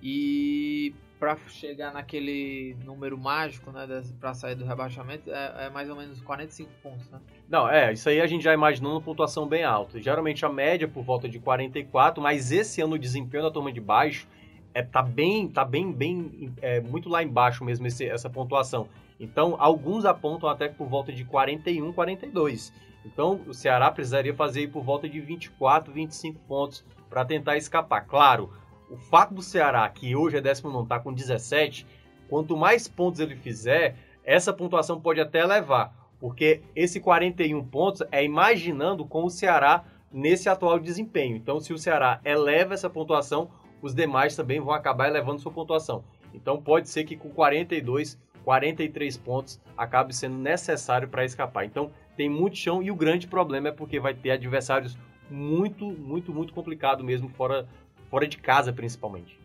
E 0.00 0.94
para 1.18 1.36
chegar 1.48 1.92
naquele 1.92 2.76
número 2.84 3.16
mágico, 3.16 3.70
né, 3.70 3.86
para 4.20 4.34
sair 4.34 4.54
do 4.54 4.64
rebaixamento, 4.64 5.30
é, 5.30 5.66
é, 5.66 5.70
mais 5.70 5.88
ou 5.88 5.96
menos 5.96 6.20
45 6.20 6.70
pontos, 6.82 7.08
né? 7.10 7.20
Não, 7.48 7.68
é, 7.68 7.92
isso 7.92 8.08
aí 8.08 8.20
a 8.20 8.26
gente 8.26 8.42
já 8.42 8.52
imaginou 8.52 8.92
uma 8.92 9.00
pontuação 9.00 9.46
bem 9.46 9.64
alta. 9.64 10.00
Geralmente 10.00 10.44
a 10.44 10.48
média 10.48 10.86
é 10.86 10.88
por 10.88 11.02
volta 11.02 11.28
de 11.28 11.38
44, 11.38 12.22
mas 12.22 12.50
esse 12.50 12.80
ano 12.80 12.94
o 12.94 12.98
desempenho 12.98 13.44
da 13.44 13.50
turma 13.50 13.72
de 13.72 13.80
baixo 13.80 14.28
é, 14.74 14.82
tá 14.82 15.02
bem, 15.02 15.48
tá 15.48 15.64
bem, 15.64 15.92
bem, 15.92 16.52
é, 16.60 16.80
muito 16.80 17.08
lá 17.08 17.22
embaixo 17.22 17.64
mesmo 17.64 17.86
esse, 17.86 18.04
essa 18.06 18.28
pontuação. 18.28 18.88
Então, 19.18 19.56
alguns 19.58 20.04
apontam 20.04 20.48
até 20.48 20.68
por 20.68 20.88
volta 20.88 21.12
de 21.12 21.24
41, 21.24 21.92
42. 21.92 22.72
Então, 23.04 23.40
o 23.46 23.54
Ceará 23.54 23.90
precisaria 23.90 24.34
fazer 24.34 24.70
por 24.70 24.82
volta 24.82 25.08
de 25.08 25.20
24, 25.20 25.92
25 25.92 26.40
pontos 26.40 26.84
para 27.08 27.24
tentar 27.24 27.56
escapar. 27.56 28.06
Claro, 28.06 28.50
o 28.94 28.96
fato 28.96 29.34
do 29.34 29.42
Ceará, 29.42 29.88
que 29.88 30.14
hoje 30.14 30.36
é 30.36 30.40
19, 30.40 30.88
tá 30.88 31.00
com 31.00 31.12
17, 31.12 31.84
quanto 32.28 32.56
mais 32.56 32.86
pontos 32.86 33.20
ele 33.20 33.34
fizer, 33.34 33.96
essa 34.24 34.52
pontuação 34.52 35.00
pode 35.00 35.20
até 35.20 35.40
elevar, 35.40 35.92
porque 36.20 36.62
esse 36.76 37.00
41 37.00 37.64
pontos 37.64 38.02
é 38.12 38.24
imaginando 38.24 39.04
com 39.04 39.24
o 39.24 39.30
Ceará 39.30 39.84
nesse 40.12 40.48
atual 40.48 40.78
desempenho. 40.78 41.36
Então, 41.36 41.58
se 41.60 41.72
o 41.72 41.78
Ceará 41.78 42.20
eleva 42.24 42.72
essa 42.72 42.88
pontuação, 42.88 43.50
os 43.82 43.94
demais 43.94 44.36
também 44.36 44.60
vão 44.60 44.72
acabar 44.72 45.08
elevando 45.08 45.40
sua 45.40 45.52
pontuação. 45.52 46.04
Então 46.32 46.60
pode 46.60 46.88
ser 46.88 47.04
que 47.04 47.16
com 47.16 47.28
42, 47.30 48.18
43 48.44 49.16
pontos 49.18 49.60
acabe 49.76 50.14
sendo 50.14 50.36
necessário 50.36 51.08
para 51.08 51.24
escapar. 51.24 51.64
Então 51.64 51.90
tem 52.16 52.28
muito 52.28 52.56
chão 52.56 52.82
e 52.82 52.90
o 52.90 52.96
grande 52.96 53.26
problema 53.26 53.68
é 53.68 53.72
porque 53.72 54.00
vai 54.00 54.14
ter 54.14 54.30
adversários 54.30 54.96
muito, 55.30 55.86
muito, 55.86 56.32
muito 56.32 56.52
complicado 56.52 57.02
mesmo 57.02 57.28
fora, 57.28 57.66
fora 58.14 58.28
de 58.28 58.38
casa 58.38 58.72
principalmente. 58.72 59.36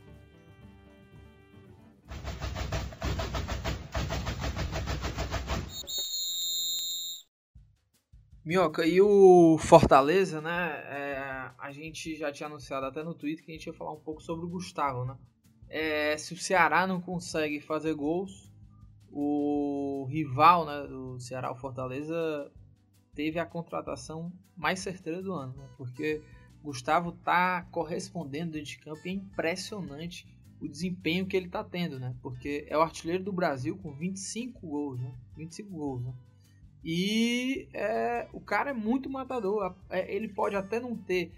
Minhoca, 8.46 8.86
e 8.86 9.02
o 9.02 9.58
Fortaleza, 9.58 10.40
né? 10.40 10.84
É, 10.86 11.52
a 11.58 11.72
gente 11.72 12.16
já 12.16 12.32
tinha 12.32 12.46
anunciado 12.46 12.86
até 12.86 13.04
no 13.04 13.16
Twitter 13.16 13.44
que 13.44 13.52
a 13.52 13.56
gente 13.56 13.66
ia 13.66 13.74
falar 13.74 13.94
um 13.94 14.00
pouco 14.00 14.22
sobre 14.22 14.46
o 14.46 14.50
Gustavo, 14.50 15.04
né? 15.04 15.18
É, 15.68 16.16
se 16.16 16.36
o 16.36 16.38
Ceará 16.38 16.86
não 16.86 17.02
consegue 17.02 17.60
fazer 17.60 17.96
gols, 17.96 18.54
o 19.12 20.06
rival 20.12 20.68
né, 20.68 20.88
do 20.88 21.20
Ceará, 21.20 21.52
o 21.52 21.56
Fortaleza, 21.56 22.52
teve 23.16 23.40
a 23.40 23.48
contratação 23.48 24.32
mais 24.56 24.80
certeira 24.80 25.24
do 25.24 25.34
ano, 25.34 25.56
né? 25.58 25.68
Porque 25.76 26.22
Gustavo 26.64 27.12
tá 27.12 27.64
correspondendo 27.72 28.62
de 28.62 28.78
campo 28.78 29.02
e 29.06 29.10
é 29.10 29.14
impressionante 29.14 30.28
o 30.62 30.68
desempenho 30.68 31.26
que 31.26 31.38
ele 31.38 31.48
tá 31.48 31.64
tendo, 31.64 32.00
né? 32.00 32.14
Porque 32.22 32.66
é 32.68 32.78
o 32.78 32.82
artilheiro 32.82 33.24
do 33.24 33.32
Brasil 33.32 33.78
com 33.78 33.94
25 33.94 34.68
gols, 34.68 35.00
né? 35.00 35.14
25 35.38 35.70
gols, 35.70 36.04
né? 36.04 36.14
E 36.84 37.68
é, 37.74 38.28
o 38.34 38.40
cara 38.40 38.72
é 38.72 38.74
muito 38.74 39.10
matador. 39.10 39.76
É, 39.90 40.14
ele 40.14 40.28
pode 40.28 40.56
até 40.56 40.80
não 40.80 40.96
ter 40.96 41.32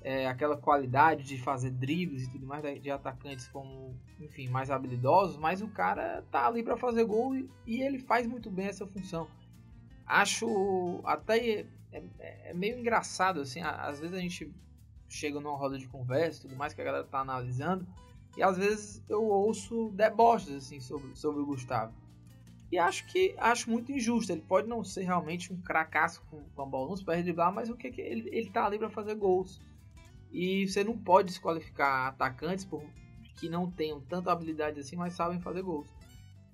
é, 0.00 0.26
aquela 0.26 0.56
qualidade 0.56 1.24
de 1.24 1.38
fazer 1.38 1.70
dribles 1.70 2.24
e 2.24 2.30
tudo 2.30 2.46
mais 2.46 2.62
de 2.80 2.90
atacantes 2.90 3.48
como, 3.48 3.94
enfim, 4.20 4.48
mais 4.48 4.70
habilidosos, 4.70 5.36
mas 5.36 5.60
o 5.60 5.68
cara 5.68 6.22
tá 6.30 6.46
ali 6.46 6.62
para 6.62 6.76
fazer 6.76 7.04
gol 7.04 7.34
e, 7.34 7.48
e, 7.66 7.82
ele 7.82 7.98
faz 7.98 8.26
muito 8.26 8.50
bem 8.50 8.66
essa 8.66 8.86
função. 8.86 9.28
Acho 10.06 11.00
até 11.04 11.66
é, 11.92 12.50
é, 12.50 12.54
meio 12.54 12.78
engraçado 12.78 13.40
assim, 13.40 13.60
às 13.60 14.00
vezes 14.00 14.14
a 14.14 14.20
gente 14.20 14.52
chega 15.08 15.40
numa 15.40 15.56
roda 15.56 15.78
de 15.78 15.88
conversa, 15.88 16.42
tudo 16.42 16.56
mais 16.56 16.74
que 16.74 16.80
a 16.80 16.84
galera 16.84 17.04
tá 17.04 17.20
analisando, 17.20 17.86
e 18.36 18.42
às 18.42 18.56
vezes 18.56 19.02
eu 19.08 19.24
ouço 19.24 19.90
deboches 19.94 20.54
assim 20.54 20.80
sobre, 20.80 21.16
sobre 21.16 21.40
o 21.40 21.46
Gustavo. 21.46 21.94
E 22.70 22.78
acho 22.78 23.06
que 23.06 23.34
acho 23.38 23.70
muito 23.70 23.90
injusto. 23.90 24.30
Ele 24.30 24.42
pode 24.42 24.68
não 24.68 24.84
ser 24.84 25.02
realmente 25.02 25.52
um 25.52 25.60
cracaço 25.60 26.22
com, 26.30 26.42
com 26.54 26.62
a 26.62 26.66
bola 26.66 26.90
nos 26.90 27.02
pés 27.02 27.24
driblar, 27.24 27.52
mas 27.52 27.70
o 27.70 27.74
que, 27.74 27.90
que 27.90 28.00
ele, 28.00 28.28
ele 28.30 28.50
tá 28.50 28.66
ali 28.66 28.78
para 28.78 28.90
fazer 28.90 29.14
gols. 29.14 29.60
E 30.30 30.68
você 30.68 30.84
não 30.84 30.96
pode 30.96 31.28
desqualificar 31.28 32.08
atacantes 32.08 32.66
por, 32.66 32.84
que 33.36 33.48
não 33.48 33.70
tenham 33.70 34.00
tanta 34.00 34.30
habilidade 34.30 34.78
assim, 34.80 34.96
mas 34.96 35.14
sabem 35.14 35.40
fazer 35.40 35.62
gols. 35.62 35.88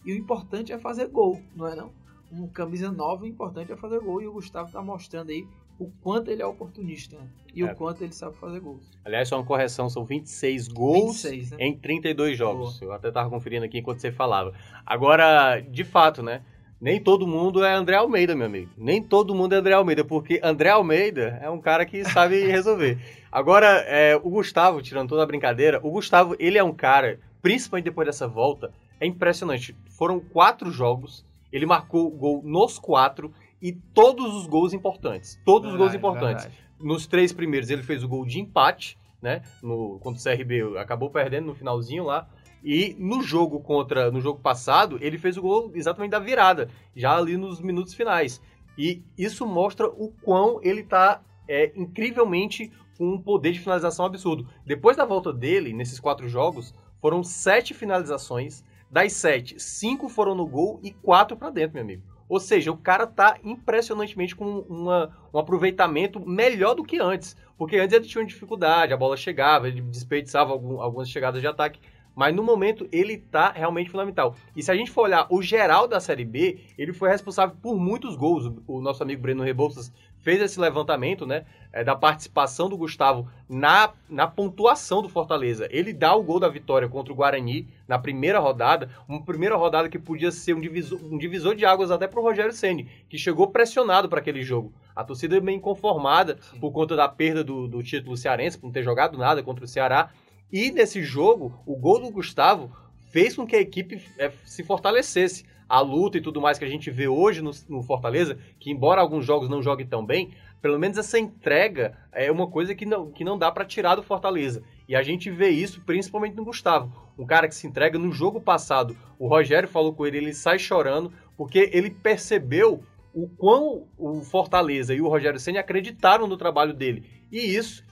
E 0.04 0.12
o 0.12 0.16
importante 0.16 0.72
é 0.72 0.78
fazer 0.78 1.08
gol, 1.08 1.42
não 1.56 1.66
é 1.66 1.74
não? 1.74 1.92
Um 2.36 2.48
camisa 2.48 2.90
nova, 2.90 3.24
o 3.24 3.26
importante 3.26 3.72
é 3.72 3.76
fazer 3.76 4.00
gol. 4.00 4.20
E 4.20 4.26
o 4.26 4.32
Gustavo 4.32 4.70
tá 4.70 4.82
mostrando 4.82 5.30
aí 5.30 5.46
o 5.78 5.90
quanto 6.02 6.30
ele 6.30 6.42
é 6.42 6.46
oportunista 6.46 7.16
né? 7.16 7.26
e 7.54 7.62
é. 7.62 7.64
o 7.64 7.74
quanto 7.74 8.02
ele 8.02 8.12
sabe 8.12 8.36
fazer 8.36 8.60
gols. 8.60 8.90
Aliás, 9.04 9.28
só 9.28 9.36
uma 9.36 9.44
correção, 9.44 9.88
são 9.88 10.04
26 10.04 10.68
gols 10.68 11.22
26, 11.22 11.50
né? 11.52 11.56
em 11.60 11.76
32 11.76 12.36
jogos. 12.36 12.78
Boa. 12.78 12.90
Eu 12.90 12.94
até 12.94 13.10
tava 13.10 13.30
conferindo 13.30 13.64
aqui 13.64 13.78
enquanto 13.78 14.00
você 14.00 14.12
falava. 14.12 14.52
Agora, 14.84 15.60
de 15.60 15.84
fato, 15.84 16.22
né? 16.22 16.42
Nem 16.80 17.00
todo 17.00 17.26
mundo 17.26 17.64
é 17.64 17.72
André 17.72 17.96
Almeida, 17.96 18.34
meu 18.34 18.46
amigo. 18.46 18.70
Nem 18.76 19.02
todo 19.02 19.34
mundo 19.34 19.54
é 19.54 19.58
André 19.58 19.72
Almeida, 19.72 20.04
porque 20.04 20.40
André 20.42 20.68
Almeida 20.68 21.38
é 21.40 21.48
um 21.48 21.60
cara 21.60 21.86
que 21.86 22.04
sabe 22.04 22.44
resolver. 22.46 22.98
Agora, 23.32 23.66
é, 23.86 24.16
o 24.16 24.28
Gustavo, 24.28 24.82
tirando 24.82 25.08
toda 25.08 25.22
a 25.22 25.26
brincadeira, 25.26 25.80
o 25.82 25.90
Gustavo, 25.90 26.36
ele 26.38 26.58
é 26.58 26.64
um 26.64 26.74
cara, 26.74 27.18
principalmente 27.40 27.86
depois 27.86 28.06
dessa 28.06 28.28
volta, 28.28 28.70
é 29.00 29.06
impressionante. 29.06 29.74
Foram 29.96 30.20
quatro 30.20 30.70
jogos, 30.70 31.24
ele 31.54 31.66
marcou 31.66 32.10
gol 32.10 32.42
nos 32.44 32.80
quatro 32.80 33.32
e 33.62 33.72
todos 33.72 34.34
os 34.34 34.44
gols 34.44 34.72
importantes. 34.72 35.40
Todos 35.44 35.70
verdade, 35.70 35.74
os 35.74 35.78
gols 35.78 35.94
importantes. 35.94 36.44
Verdade. 36.46 36.64
Nos 36.80 37.06
três 37.06 37.32
primeiros 37.32 37.70
ele 37.70 37.84
fez 37.84 38.02
o 38.02 38.08
gol 38.08 38.26
de 38.26 38.40
empate, 38.40 38.98
né? 39.22 39.40
No, 39.62 40.00
contra 40.00 40.20
o 40.20 40.36
CRB 40.36 40.76
acabou 40.76 41.10
perdendo 41.10 41.46
no 41.46 41.54
finalzinho 41.54 42.02
lá. 42.02 42.28
E 42.64 42.96
no 42.98 43.22
jogo 43.22 43.60
contra. 43.60 44.10
No 44.10 44.20
jogo 44.20 44.40
passado, 44.40 44.98
ele 45.00 45.16
fez 45.16 45.36
o 45.36 45.42
gol 45.42 45.70
exatamente 45.74 46.10
da 46.10 46.18
virada, 46.18 46.68
já 46.96 47.16
ali 47.16 47.36
nos 47.36 47.60
minutos 47.60 47.94
finais. 47.94 48.42
E 48.76 49.04
isso 49.16 49.46
mostra 49.46 49.86
o 49.86 50.12
quão 50.22 50.58
ele 50.60 50.82
tá 50.82 51.22
é, 51.46 51.72
incrivelmente 51.76 52.72
com 52.98 53.10
um 53.10 53.20
poder 53.20 53.52
de 53.52 53.60
finalização 53.60 54.04
absurdo. 54.04 54.48
Depois 54.66 54.96
da 54.96 55.04
volta 55.04 55.32
dele, 55.32 55.72
nesses 55.72 56.00
quatro 56.00 56.28
jogos, 56.28 56.74
foram 57.00 57.22
sete 57.22 57.74
finalizações. 57.74 58.64
Das 58.94 59.12
sete, 59.14 59.60
cinco 59.60 60.08
foram 60.08 60.36
no 60.36 60.46
gol 60.46 60.78
e 60.80 60.92
quatro 60.92 61.36
para 61.36 61.50
dentro, 61.50 61.74
meu 61.74 61.82
amigo. 61.82 62.04
Ou 62.28 62.38
seja, 62.38 62.70
o 62.70 62.76
cara 62.76 63.08
tá 63.08 63.36
impressionantemente 63.42 64.36
com 64.36 64.60
uma, 64.68 65.10
um 65.34 65.38
aproveitamento 65.40 66.20
melhor 66.20 66.76
do 66.76 66.84
que 66.84 67.00
antes. 67.00 67.36
Porque 67.58 67.76
antes 67.76 67.92
ele 67.92 68.06
tinha 68.06 68.24
dificuldade, 68.24 68.92
a 68.92 68.96
bola 68.96 69.16
chegava, 69.16 69.66
ele 69.66 69.80
desperdiçava 69.80 70.52
algum, 70.52 70.80
algumas 70.80 71.08
chegadas 71.08 71.40
de 71.40 71.46
ataque. 71.48 71.80
Mas 72.14 72.32
no 72.32 72.44
momento 72.44 72.86
ele 72.92 73.18
tá 73.18 73.50
realmente 73.50 73.90
fundamental. 73.90 74.36
E 74.54 74.62
se 74.62 74.70
a 74.70 74.76
gente 74.76 74.92
for 74.92 75.02
olhar 75.02 75.26
o 75.28 75.42
geral 75.42 75.88
da 75.88 75.98
Série 75.98 76.24
B, 76.24 76.60
ele 76.78 76.92
foi 76.92 77.08
responsável 77.08 77.56
por 77.60 77.76
muitos 77.76 78.14
gols. 78.14 78.48
O 78.64 78.80
nosso 78.80 79.02
amigo 79.02 79.20
Breno 79.20 79.42
Rebouças 79.42 79.92
fez 80.24 80.40
esse 80.40 80.58
levantamento, 80.58 81.26
né? 81.26 81.44
É, 81.70 81.84
da 81.84 81.94
participação 81.94 82.68
do 82.68 82.76
Gustavo 82.76 83.28
na, 83.48 83.92
na 84.08 84.26
pontuação 84.26 85.02
do 85.02 85.08
Fortaleza. 85.08 85.68
Ele 85.70 85.92
dá 85.92 86.14
o 86.14 86.22
gol 86.22 86.40
da 86.40 86.48
vitória 86.48 86.88
contra 86.88 87.12
o 87.12 87.16
Guarani 87.16 87.68
na 87.86 87.98
primeira 87.98 88.38
rodada, 88.38 88.88
uma 89.06 89.22
primeira 89.22 89.56
rodada 89.56 89.88
que 89.88 89.98
podia 89.98 90.30
ser 90.30 90.54
um 90.54 90.60
divisor, 90.60 90.98
um 91.04 91.18
divisor 91.18 91.54
de 91.54 91.66
águas 91.66 91.90
até 91.90 92.06
para 92.06 92.20
o 92.20 92.22
Rogério 92.22 92.52
Ceni, 92.52 92.88
que 93.08 93.18
chegou 93.18 93.48
pressionado 93.48 94.08
para 94.08 94.20
aquele 94.20 94.42
jogo. 94.42 94.72
A 94.96 95.04
torcida 95.04 95.36
é 95.36 95.40
bem 95.40 95.60
conformada 95.60 96.38
Sim. 96.40 96.60
por 96.60 96.72
conta 96.72 96.96
da 96.96 97.08
perda 97.08 97.44
do, 97.44 97.68
do 97.68 97.82
título 97.82 98.16
cearense, 98.16 98.56
por 98.56 98.66
não 98.66 98.72
ter 98.72 98.82
jogado 98.82 99.18
nada 99.18 99.42
contra 99.42 99.64
o 99.64 99.68
Ceará. 99.68 100.10
E 100.50 100.70
nesse 100.70 101.02
jogo, 101.02 101.60
o 101.66 101.76
gol 101.76 102.00
do 102.00 102.10
Gustavo 102.10 102.70
fez 103.10 103.34
com 103.36 103.46
que 103.46 103.56
a 103.56 103.60
equipe 103.60 104.00
é, 104.16 104.30
se 104.44 104.62
fortalecesse. 104.62 105.44
A 105.68 105.80
luta 105.80 106.18
e 106.18 106.20
tudo 106.20 106.40
mais 106.40 106.58
que 106.58 106.64
a 106.64 106.68
gente 106.68 106.90
vê 106.90 107.08
hoje 107.08 107.40
no, 107.40 107.50
no, 107.68 107.82
Fortaleza, 107.82 108.38
que 108.58 108.70
embora 108.70 109.00
alguns 109.00 109.24
jogos 109.24 109.48
não 109.48 109.62
joguem 109.62 109.86
tão 109.86 110.04
bem, 110.04 110.30
pelo 110.60 110.78
menos 110.78 110.98
essa 110.98 111.18
entrega 111.18 111.96
é 112.12 112.30
uma 112.30 112.46
coisa 112.46 112.74
que 112.74 112.86
não, 112.86 113.10
que 113.10 113.24
não 113.24 113.38
dá 113.38 113.50
para 113.50 113.64
tirar 113.64 113.96
do 113.96 114.02
Fortaleza. 114.02 114.62
E 114.88 114.94
a 114.94 115.02
gente 115.02 115.30
vê 115.30 115.48
isso 115.48 115.80
principalmente 115.82 116.36
no 116.36 116.44
Gustavo. 116.44 116.92
Um 117.18 117.26
cara 117.26 117.48
que 117.48 117.54
se 117.54 117.66
entrega 117.66 117.98
no 117.98 118.12
jogo 118.12 118.40
passado. 118.40 118.96
O 119.18 119.28
Rogério 119.28 119.68
falou 119.68 119.92
com 119.94 120.06
ele, 120.06 120.18
ele 120.18 120.34
sai 120.34 120.58
chorando, 120.58 121.12
porque 121.36 121.70
ele 121.72 121.90
percebeu 121.90 122.82
o 123.14 123.28
quão 123.28 123.86
o 123.96 124.22
Fortaleza 124.22 124.92
e 124.92 125.00
o 125.00 125.08
Rogério 125.08 125.38
Senna 125.38 125.60
acreditaram 125.60 126.26
no 126.26 126.36
trabalho 126.36 126.74
dele. 126.74 127.04
E 127.30 127.38
isso 127.38 127.84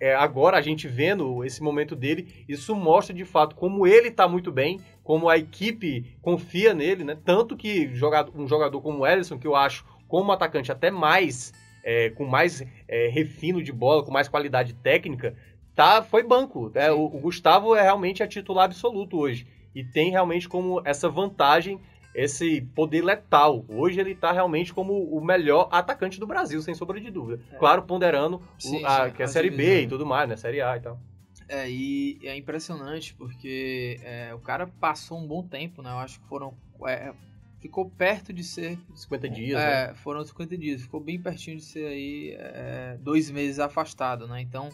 é, 0.00 0.14
agora 0.14 0.56
a 0.56 0.60
gente 0.60 0.86
vendo 0.86 1.44
esse 1.44 1.62
momento 1.62 1.96
dele, 1.96 2.44
isso 2.48 2.74
mostra 2.74 3.14
de 3.14 3.24
fato 3.24 3.56
como 3.56 3.86
ele 3.86 4.08
está 4.08 4.28
muito 4.28 4.52
bem, 4.52 4.80
como 5.02 5.28
a 5.28 5.36
equipe 5.36 6.16
confia 6.22 6.72
nele, 6.72 7.04
né? 7.04 7.16
Tanto 7.24 7.56
que 7.56 7.90
um 8.34 8.46
jogador 8.46 8.80
como 8.80 9.00
o 9.00 9.06
Ellison, 9.06 9.38
que 9.38 9.46
eu 9.46 9.56
acho 9.56 9.84
como 10.06 10.32
atacante 10.32 10.70
até 10.70 10.90
mais, 10.90 11.52
é, 11.84 12.10
com 12.10 12.24
mais 12.24 12.64
é, 12.86 13.08
refino 13.08 13.62
de 13.62 13.72
bola, 13.72 14.04
com 14.04 14.12
mais 14.12 14.28
qualidade 14.28 14.72
técnica, 14.74 15.34
tá, 15.74 16.02
foi 16.02 16.22
banco. 16.22 16.70
É, 16.74 16.90
o, 16.92 17.04
o 17.04 17.20
Gustavo 17.20 17.74
é 17.74 17.82
realmente 17.82 18.22
a 18.22 18.26
titular 18.26 18.66
absoluto 18.66 19.18
hoje. 19.18 19.46
E 19.74 19.84
tem 19.84 20.10
realmente 20.10 20.48
como 20.48 20.80
essa 20.84 21.08
vantagem 21.08 21.78
esse 22.14 22.62
poder 22.74 23.02
letal. 23.02 23.64
Hoje 23.68 24.00
ele 24.00 24.12
está 24.12 24.32
realmente 24.32 24.72
como 24.72 25.04
o 25.04 25.24
melhor 25.24 25.68
atacante 25.70 26.18
do 26.18 26.26
Brasil, 26.26 26.60
sem 26.62 26.74
sombra 26.74 27.00
de 27.00 27.10
dúvida. 27.10 27.42
É. 27.52 27.56
Claro, 27.56 27.82
ponderando 27.82 28.42
sim, 28.58 28.82
o, 28.82 28.86
a, 28.86 29.06
sim, 29.06 29.12
que 29.12 29.22
é 29.22 29.24
a 29.24 29.28
Série 29.28 29.50
B 29.50 29.82
e 29.82 29.88
tudo 29.88 30.04
mais, 30.04 30.28
né? 30.28 30.36
Série 30.36 30.60
A 30.60 30.76
e 30.76 30.80
tal. 30.80 31.00
É, 31.48 31.70
e 31.70 32.18
é 32.24 32.36
impressionante 32.36 33.14
porque 33.14 33.98
é, 34.02 34.34
o 34.34 34.38
cara 34.38 34.66
passou 34.66 35.18
um 35.18 35.26
bom 35.26 35.42
tempo, 35.42 35.80
né? 35.80 35.90
Eu 35.90 35.98
acho 35.98 36.20
que 36.20 36.26
foram. 36.28 36.54
É, 36.86 37.12
ficou 37.58 37.88
perto 37.88 38.32
de 38.32 38.44
ser. 38.44 38.78
50 38.94 39.28
dias, 39.30 39.60
é, 39.60 39.88
né? 39.88 39.94
Foram 39.94 40.24
50 40.24 40.58
dias. 40.58 40.82
Ficou 40.82 41.00
bem 41.00 41.20
pertinho 41.20 41.56
de 41.56 41.64
ser 41.64 41.86
aí 41.86 42.36
é, 42.38 42.98
dois 43.00 43.30
meses 43.30 43.58
afastado, 43.58 44.26
né? 44.26 44.40
Então. 44.40 44.68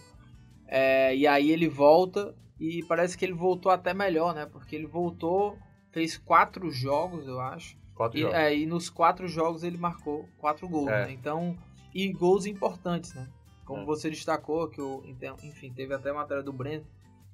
É, 0.66 1.14
e 1.14 1.26
aí 1.26 1.50
ele 1.50 1.68
volta 1.68 2.34
e 2.58 2.82
parece 2.84 3.16
que 3.16 3.24
ele 3.24 3.34
voltou 3.34 3.70
até 3.70 3.94
melhor, 3.94 4.34
né? 4.34 4.46
Porque 4.46 4.74
ele 4.74 4.86
voltou 4.86 5.56
fez 5.94 6.18
quatro 6.18 6.70
jogos, 6.70 7.26
eu 7.26 7.40
acho. 7.40 7.78
Quatro 7.94 8.18
e, 8.18 8.22
jogos. 8.22 8.36
É, 8.36 8.54
e 8.54 8.66
nos 8.66 8.90
quatro 8.90 9.28
jogos 9.28 9.62
ele 9.62 9.78
marcou 9.78 10.28
quatro 10.38 10.68
gols, 10.68 10.90
é. 10.90 11.06
né? 11.06 11.12
Então, 11.12 11.56
e 11.94 12.12
gols 12.12 12.44
importantes, 12.44 13.14
né? 13.14 13.28
Como 13.64 13.82
é. 13.82 13.84
você 13.86 14.10
destacou, 14.10 14.68
que 14.68 14.80
o, 14.80 15.02
então, 15.06 15.36
enfim, 15.42 15.72
teve 15.72 15.94
até 15.94 16.10
a 16.10 16.14
matéria 16.14 16.42
do 16.42 16.52
Breno. 16.52 16.84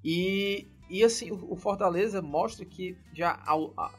E, 0.05 0.68
e 0.88 1.03
assim, 1.03 1.31
o, 1.33 1.53
o 1.53 1.57
Fortaleza 1.57 2.20
mostra 2.20 2.64
que 2.64 2.96
já, 3.12 3.40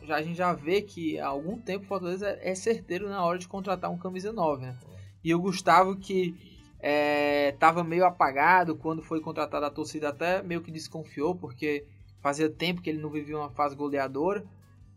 já 0.03 0.15
a 0.15 0.21
gente 0.21 0.37
já 0.37 0.53
vê 0.53 0.81
que 0.81 1.19
há 1.19 1.27
algum 1.27 1.57
tempo 1.57 1.83
o 1.85 1.87
Fortaleza 1.87 2.37
é 2.41 2.53
certeiro 2.53 3.09
na 3.09 3.25
hora 3.25 3.39
de 3.39 3.47
contratar 3.47 3.89
um 3.89 3.97
camisa 3.97 4.31
9, 4.31 4.67
né? 4.67 4.77
E 5.23 5.33
o 5.33 5.39
Gustavo 5.39 5.97
que 5.97 6.35
estava 7.53 7.81
é, 7.81 7.83
meio 7.83 8.05
apagado 8.05 8.75
quando 8.75 9.03
foi 9.03 9.21
contratado 9.21 9.65
a 9.65 9.69
torcida 9.69 10.09
até 10.09 10.41
meio 10.41 10.61
que 10.61 10.71
desconfiou, 10.71 11.35
porque 11.35 11.85
Fazia 12.21 12.49
tempo 12.49 12.81
que 12.81 12.89
ele 12.89 13.01
não 13.01 13.09
vivia 13.09 13.37
uma 13.37 13.49
fase 13.49 13.75
goleadora. 13.75 14.45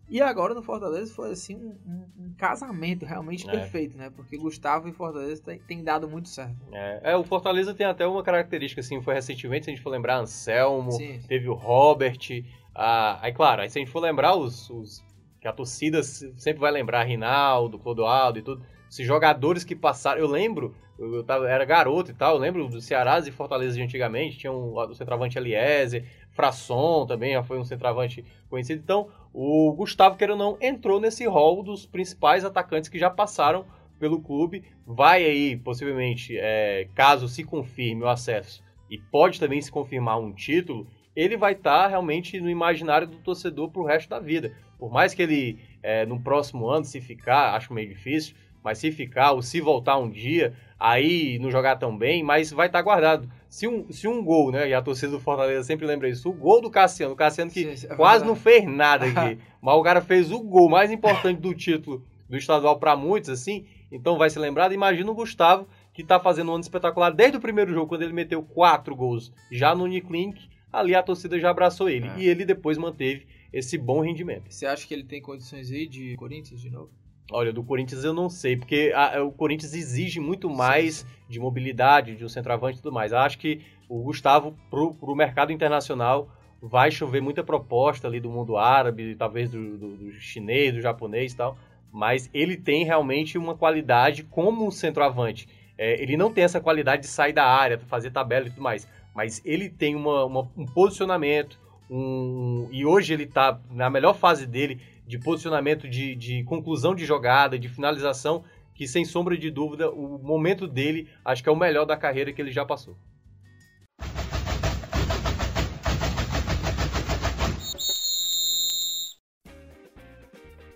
E 0.09 0.21
agora 0.21 0.53
no 0.53 0.63
Fortaleza 0.63 1.15
foi 1.15 1.33
assim 1.33 1.57
um, 1.57 1.77
um, 1.87 2.25
um 2.27 2.35
casamento 2.37 3.07
realmente 3.07 3.49
é. 3.49 3.51
perfeito, 3.51 3.97
né? 3.97 4.11
Porque 4.15 4.37
Gustavo 4.37 4.87
e 4.89 4.93
Fortaleza 4.93 5.43
tem, 5.43 5.59
tem 5.61 5.83
dado 5.83 6.07
muito 6.07 6.29
certo. 6.29 6.57
É. 6.73 7.13
é. 7.13 7.17
o 7.17 7.25
Fortaleza 7.25 7.73
tem 7.73 7.87
até 7.87 8.07
uma 8.07 8.23
característica, 8.23 8.81
assim, 8.81 9.01
foi 9.01 9.15
recentemente, 9.15 9.65
se 9.65 9.71
a 9.71 9.75
gente 9.75 9.83
for 9.83 9.91
lembrar, 9.91 10.19
Anselmo, 10.19 10.93
Sim. 10.93 11.21
teve 11.27 11.49
o 11.49 11.55
Robert. 11.55 12.45
Ah, 12.75 13.19
aí, 13.23 13.33
claro, 13.33 13.63
aí 13.63 13.71
se 13.71 13.79
a 13.79 13.81
gente 13.81 13.91
for 13.91 14.01
lembrar 14.01 14.35
os, 14.35 14.69
os 14.69 15.03
que 15.41 15.49
a 15.49 15.53
torcida 15.53 16.03
sempre 16.03 16.59
vai 16.61 16.71
lembrar, 16.71 17.05
Rinaldo, 17.05 17.79
Clodoaldo 17.79 18.39
e 18.39 18.43
tudo, 18.43 18.65
esses 18.91 19.07
jogadores 19.07 19.65
que 19.65 19.75
passaram. 19.75 20.21
Eu 20.21 20.27
lembro, 20.27 20.75
eu 20.99 21.23
tava, 21.25 21.49
era 21.49 21.65
garoto 21.65 22.11
e 22.11 22.15
tal, 22.15 22.35
eu 22.35 22.41
lembro 22.41 22.69
do 22.69 22.81
Ceará 22.81 23.19
e 23.19 23.31
Fortaleza 23.31 23.77
de 23.77 23.83
antigamente, 23.83 24.39
tinha 24.39 24.53
um, 24.53 24.75
o 24.75 24.95
centroavante 24.95 25.37
Eliezer, 25.37 26.07
Frasson 26.35 27.07
também 27.07 27.33
já 27.33 27.43
foi 27.43 27.59
um 27.59 27.65
centroavante 27.65 28.25
conhecido. 28.51 28.83
Então, 28.83 29.09
o 29.33 29.73
Gustavo, 29.73 30.17
queira 30.17 30.35
ou 30.35 30.39
não, 30.39 30.59
entrou 30.61 31.01
nesse 31.01 31.27
rol 31.27 31.63
dos 31.63 31.87
principais 31.87 32.45
atacantes 32.45 32.89
que 32.89 32.99
já 32.99 33.09
passaram 33.09 33.65
pelo 33.99 34.21
clube. 34.21 34.65
Vai 34.87 35.25
aí, 35.25 35.57
possivelmente, 35.57 36.37
é, 36.37 36.89
caso 36.95 37.29
se 37.29 37.43
confirme 37.43 38.03
o 38.03 38.09
acesso 38.09 38.63
e 38.91 38.99
pode 38.99 39.41
também 39.41 39.61
se 39.61 39.73
confirmar 39.73 40.19
um 40.19 40.33
título, 40.33 40.87
ele 41.17 41.37
vai 41.37 41.53
estar 41.53 41.85
tá 41.85 41.89
realmente 41.89 42.41
no 42.41 42.51
imaginário 42.51 43.07
do 43.07 43.17
torcedor 43.19 43.71
para 43.71 43.83
o 43.83 43.85
resto 43.85 44.11
da 44.11 44.19
vida. 44.19 44.55
Por 44.79 44.91
mais 44.91 45.15
que 45.15 45.23
ele, 45.23 45.59
é, 45.83 46.05
no 46.05 46.21
próximo 46.21 46.69
ano, 46.69 46.85
se 46.85 47.01
ficar, 47.01 47.55
acho 47.55 47.73
meio 47.73 47.89
difícil, 47.89 48.35
mas 48.65 48.79
se 48.79 48.91
ficar 48.91 49.33
ou 49.33 49.43
se 49.43 49.61
voltar 49.61 49.99
um 49.99 50.09
dia, 50.09 50.55
aí 50.81 51.39
não 51.39 51.51
jogar 51.51 51.77
tão 51.77 51.97
bem, 51.97 52.23
mas 52.23 52.51
vai 52.51 52.67
estar 52.67 52.79
tá 52.79 52.83
guardado. 52.83 53.29
Se 53.47 53.69
um, 53.69 53.93
se 53.93 54.09
um 54.09 54.25
gol, 54.25 54.51
né? 54.51 54.69
E 54.69 54.75
a 54.75 54.81
torcida 54.81 55.13
do 55.13 55.21
Fortaleza 55.21 55.63
sempre 55.63 55.87
lembra 55.87 56.09
isso. 56.09 56.31
O 56.31 56.33
gol 56.33 56.63
do 56.63 56.71
Cassiano, 56.71 57.13
o 57.13 57.17
Cassiano 57.17 57.51
que 57.51 57.77
sim, 57.77 57.87
é 57.87 57.95
quase 57.95 58.25
não 58.25 58.35
fez 58.35 58.65
nada 58.65 59.05
aqui. 59.05 59.39
mas 59.61 59.75
o 59.75 59.83
cara 59.83 60.01
fez 60.01 60.33
o 60.33 60.41
gol 60.41 60.71
mais 60.71 60.91
importante 60.91 61.41
do 61.41 61.55
título 61.55 62.03
do 62.29 62.39
estadual 62.39 62.79
para 62.79 62.97
muitos, 62.97 63.29
assim. 63.29 63.67
Então 63.93 64.17
vai 64.17 64.31
ser 64.31 64.41
lembrado. 64.41 64.73
Imagina 64.73 65.11
o 65.11 65.15
Gustavo, 65.15 65.69
que 65.93 66.03
tá 66.03 66.19
fazendo 66.19 66.51
um 66.51 66.55
ano 66.55 66.63
espetacular 66.63 67.11
desde 67.11 67.37
o 67.37 67.41
primeiro 67.41 67.73
jogo, 67.73 67.87
quando 67.87 68.03
ele 68.03 68.15
meteu 68.15 68.43
quatro 68.43 68.97
gols 68.97 69.31
já 69.53 69.75
no 69.75 69.85
Uniclinic. 69.85 70.49
Ali 70.73 70.95
a 70.95 71.03
torcida 71.03 71.39
já 71.39 71.51
abraçou 71.51 71.89
ele. 71.89 72.09
É. 72.09 72.19
E 72.19 72.29
ele 72.29 72.45
depois 72.45 72.77
manteve 72.79 73.27
esse 73.53 73.79
bom 73.79 74.01
rendimento. 74.01 74.47
Você 74.51 74.67
acha 74.67 74.85
que 74.89 74.93
ele 74.93 75.05
tem 75.05 75.23
condições 75.23 75.71
aí 75.71 75.87
de 75.87 76.17
Corinthians 76.17 76.61
de 76.61 76.71
novo? 76.71 76.91
Olha, 77.31 77.53
do 77.53 77.65
Corinthians 77.65 78.05
eu 78.05 78.13
não 78.13 78.29
sei, 78.29 78.57
porque 78.57 78.93
a, 78.95 79.23
o 79.23 79.33
Corinthians 79.33 79.73
exige 79.73 80.21
muito 80.21 80.51
mais 80.51 81.07
de 81.29 81.41
mobilidade, 81.41 82.17
de 82.17 82.25
um 82.25 82.29
centroavante 82.29 82.79
e 82.79 82.83
tudo 82.83 82.93
mais. 82.93 83.13
Eu 83.13 83.19
acho 83.19 83.39
que 83.39 83.63
o 83.89 84.03
Gustavo, 84.03 84.55
pro, 84.69 84.95
pro 84.95 85.17
mercado 85.17 85.51
internacional, 85.51 86.29
vai 86.61 86.91
chover 86.91 87.21
muita 87.21 87.43
proposta 87.43 88.07
ali 88.07 88.21
do 88.21 88.31
mundo 88.31 88.57
árabe, 88.57 89.15
talvez 89.17 89.51
do, 89.51 89.79
do, 89.79 89.97
do 89.97 90.13
chinês, 90.13 90.73
do 90.75 90.81
japonês 90.81 91.33
e 91.33 91.37
tal, 91.37 91.57
mas 91.93 92.29
ele 92.33 92.57
tem 92.57 92.85
realmente 92.85 93.39
uma 93.39 93.55
qualidade 93.55 94.23
como 94.25 94.67
um 94.67 94.71
centroavante. 94.71 95.49
É, 95.77 96.01
ele 96.03 96.17
não 96.17 96.33
tem 96.33 96.45
essa 96.45 96.61
qualidade 96.61 97.03
de 97.03 97.09
sair 97.09 97.33
da 97.33 97.45
área, 97.45 97.79
fazer 97.79 98.11
tabela 98.11 98.47
e 98.47 98.51
tudo 98.51 98.63
mais, 98.63 98.89
mas 99.15 99.43
ele 99.45 99.69
tem 99.69 99.95
uma, 99.95 100.25
uma, 100.25 100.51
um 100.57 100.65
posicionamento, 100.67 101.59
um, 101.91 102.69
e 102.71 102.85
hoje 102.87 103.13
ele 103.13 103.25
está 103.25 103.61
na 103.71 103.91
melhor 103.91 104.15
fase 104.15 104.47
dele, 104.47 104.81
de 105.07 105.19
posicionamento, 105.19 105.89
de, 105.89 106.15
de 106.15 106.43
conclusão 106.45 106.95
de 106.95 107.05
jogada, 107.05 107.59
de 107.59 107.69
finalização, 107.69 108.45
que 108.75 108.89
sem 108.89 109.05
sombra 109.05 109.37
de 109.37 109.51
dúvida, 109.51 109.91
o 109.91 110.19
momento 110.19 110.67
dele 110.67 111.09
acho 111.25 111.43
que 111.43 111.49
é 111.49 111.53
o 111.53 111.57
melhor 111.57 111.85
da 111.85 111.97
carreira 111.97 112.33
que 112.33 112.41
ele 112.41 112.51
já 112.51 112.65
passou. 112.65 112.97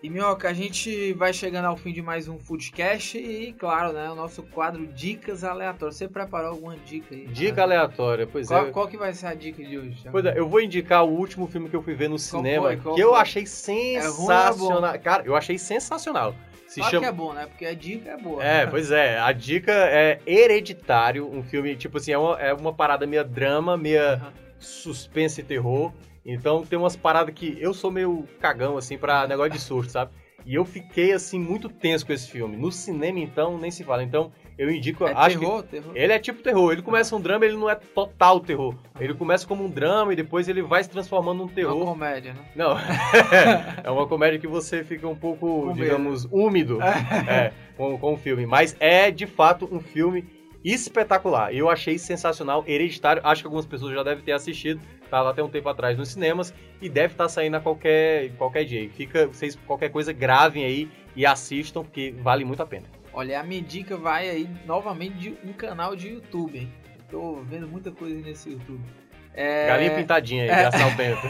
E 0.01 0.09
Minhoca, 0.09 0.49
a 0.49 0.53
gente 0.53 1.13
vai 1.15 1.33
chegando 1.33 1.65
ao 1.65 1.77
fim 1.77 1.93
de 1.93 2.01
mais 2.01 2.29
um 2.29 2.39
Foodcast 2.39 3.19
e, 3.19 3.53
claro, 3.53 3.93
né, 3.93 4.09
o 4.09 4.15
nosso 4.15 4.45
quadro 4.45 4.87
Dicas 4.87 5.43
Aleatórias. 5.43 5.97
Você 5.97 6.07
preparou 6.07 6.51
alguma 6.51 6.77
dica 6.77 7.13
aí? 7.17 7.27
Dica 7.27 7.63
aleatória, 7.65 8.25
pois 8.25 8.47
qual, 8.47 8.69
é. 8.69 8.71
Qual 8.71 8.87
que 8.87 8.97
vai 8.97 9.13
ser 9.13 9.27
a 9.27 9.35
dica 9.35 9.61
de 9.65 9.77
hoje? 9.77 10.05
Pois 10.09 10.25
é, 10.25 10.39
eu 10.39 10.49
vou 10.49 10.61
indicar 10.61 11.05
o 11.05 11.09
último 11.09 11.49
filme 11.49 11.69
que 11.69 11.75
eu 11.75 11.83
fui 11.83 11.95
ver 11.95 12.09
no 12.09 12.17
cinema, 12.17 12.77
que 12.77 13.01
eu 13.01 13.13
achei 13.17 13.45
sensacional. 13.45 14.85
É 14.85 14.87
ruim, 14.87 14.95
é 14.95 14.99
Cara, 14.99 15.25
eu 15.27 15.35
achei 15.35 15.59
sensacional. 15.59 16.33
Se 16.69 16.79
claro 16.79 16.91
chama... 16.93 17.03
que 17.03 17.09
é 17.09 17.13
bom, 17.13 17.33
né? 17.33 17.47
Porque 17.47 17.67
a 17.67 17.75
dica 17.75 18.11
é 18.11 18.17
boa. 18.17 18.45
É, 18.45 18.67
pois 18.71 18.93
é. 18.93 19.19
A 19.19 19.33
dica 19.33 19.73
é 19.73 20.21
Hereditário, 20.25 21.29
um 21.29 21.43
filme, 21.43 21.75
tipo 21.75 21.99
assim, 21.99 22.13
é 22.13 22.19
uma, 22.19 22.41
é 22.41 22.55
uma 22.55 22.73
parada 22.73 23.05
meio 23.05 23.25
drama, 23.25 23.77
meio 23.77 24.01
uhum. 24.01 24.31
suspense 24.61 25.41
e 25.41 25.45
terror. 25.45 25.93
Então 26.29 26.63
tem 26.63 26.79
umas 26.79 26.95
paradas 26.95 27.35
que 27.35 27.57
eu 27.59 27.73
sou 27.73 27.91
meio 27.91 28.25
cagão, 28.39 28.77
assim, 28.77 28.99
pra 28.99 29.27
negócio 29.27 29.53
de 29.53 29.59
surto, 29.59 29.91
sabe? 29.91 30.13
E 30.45 30.55
eu 30.55 30.65
fiquei, 30.65 31.13
assim, 31.13 31.39
muito 31.39 31.69
tenso 31.69 32.07
com 32.07 32.13
esse 32.13 32.31
filme. 32.31 32.57
No 32.57 32.71
cinema, 32.71 33.19
então, 33.19 33.59
nem 33.59 33.71
se 33.71 33.83
fala. 33.83 34.03
Então, 34.03 34.31
eu 34.57 34.71
indico. 34.71 35.07
É 35.07 35.13
acho 35.15 35.39
terror, 35.39 35.63
que 35.63 35.69
terror. 35.69 35.93
ele 35.95 36.13
é 36.13 36.19
tipo 36.19 36.43
terror. 36.43 36.73
Ele 36.73 36.81
começa 36.81 37.15
um 37.15 37.21
drama, 37.21 37.45
ele 37.45 37.57
não 37.57 37.69
é 37.69 37.75
total 37.75 38.41
terror. 38.41 38.75
Ele 39.01 39.15
começa 39.15 39.47
como 39.47 39.65
um 39.65 39.71
drama 39.71 40.13
e 40.13 40.17
depois 40.17 40.49
ele 40.49 40.63
vai 40.63 40.83
se 40.83 40.89
transformando 40.91 41.39
num 41.39 41.45
Uma 41.45 41.53
terror. 41.55 41.85
comédia, 41.85 42.33
né? 42.35 42.41
Não. 42.55 42.77
é 43.85 43.91
uma 43.91 44.07
comédia 44.07 44.39
que 44.39 44.47
você 44.47 44.85
fica 44.85 45.07
um 45.09 45.17
pouco, 45.17 45.67
Com 45.67 45.73
digamos, 45.75 46.27
úmido 46.31 46.79
é, 46.83 47.53
com, 47.77 47.99
com 47.99 48.15
o 48.15 48.17
filme. 48.17 48.47
Mas 48.47 48.77
é, 48.81 49.11
de 49.11 49.27
fato, 49.27 49.69
um 49.71 49.81
filme 49.81 50.25
espetacular. 50.65 51.55
Eu 51.55 51.69
achei 51.69 51.99
sensacional. 51.99 52.65
Hereditário, 52.67 53.23
acho 53.25 53.43
que 53.43 53.47
algumas 53.47 53.67
pessoas 53.67 53.95
já 53.95 54.03
devem 54.03 54.25
ter 54.25 54.33
assistido. 54.33 54.81
Tava 55.11 55.31
até 55.31 55.43
um 55.43 55.49
tempo 55.49 55.69
atrás 55.69 55.97
nos 55.97 56.11
cinemas 56.11 56.53
e 56.81 56.89
deve 56.89 57.15
estar 57.15 57.29
saindo 57.29 57.57
a 57.57 57.61
qualquer, 57.61 58.31
qualquer 58.37 58.65
dia. 58.65 58.89
Fica, 58.91 59.27
vocês, 59.27 59.57
qualquer 59.67 59.91
coisa, 59.91 60.13
gravem 60.13 60.65
aí 60.65 60.91
e 61.17 61.27
assistam, 61.27 61.83
porque 61.83 62.15
vale 62.21 62.45
muito 62.45 62.63
a 62.63 62.67
pena. 62.67 62.87
Olha, 63.13 63.41
a 63.41 63.43
minha 63.43 63.63
dica 63.63 63.97
vai 63.97 64.29
aí 64.29 64.49
novamente 64.65 65.17
de 65.17 65.39
um 65.45 65.53
canal 65.53 65.97
de 65.97 66.09
YouTube, 66.09 66.59
hein? 66.59 66.73
Tô 67.11 67.37
vendo 67.43 67.67
muita 67.67 67.91
coisa 67.91 68.21
nesse 68.21 68.51
YouTube. 68.51 68.85
É... 69.35 69.69
Galinha 69.69 69.95
pintadinha 69.95 70.43
aí, 70.43 70.49
de 70.49 70.77
Assal 70.77 70.91
Bento. 70.93 71.23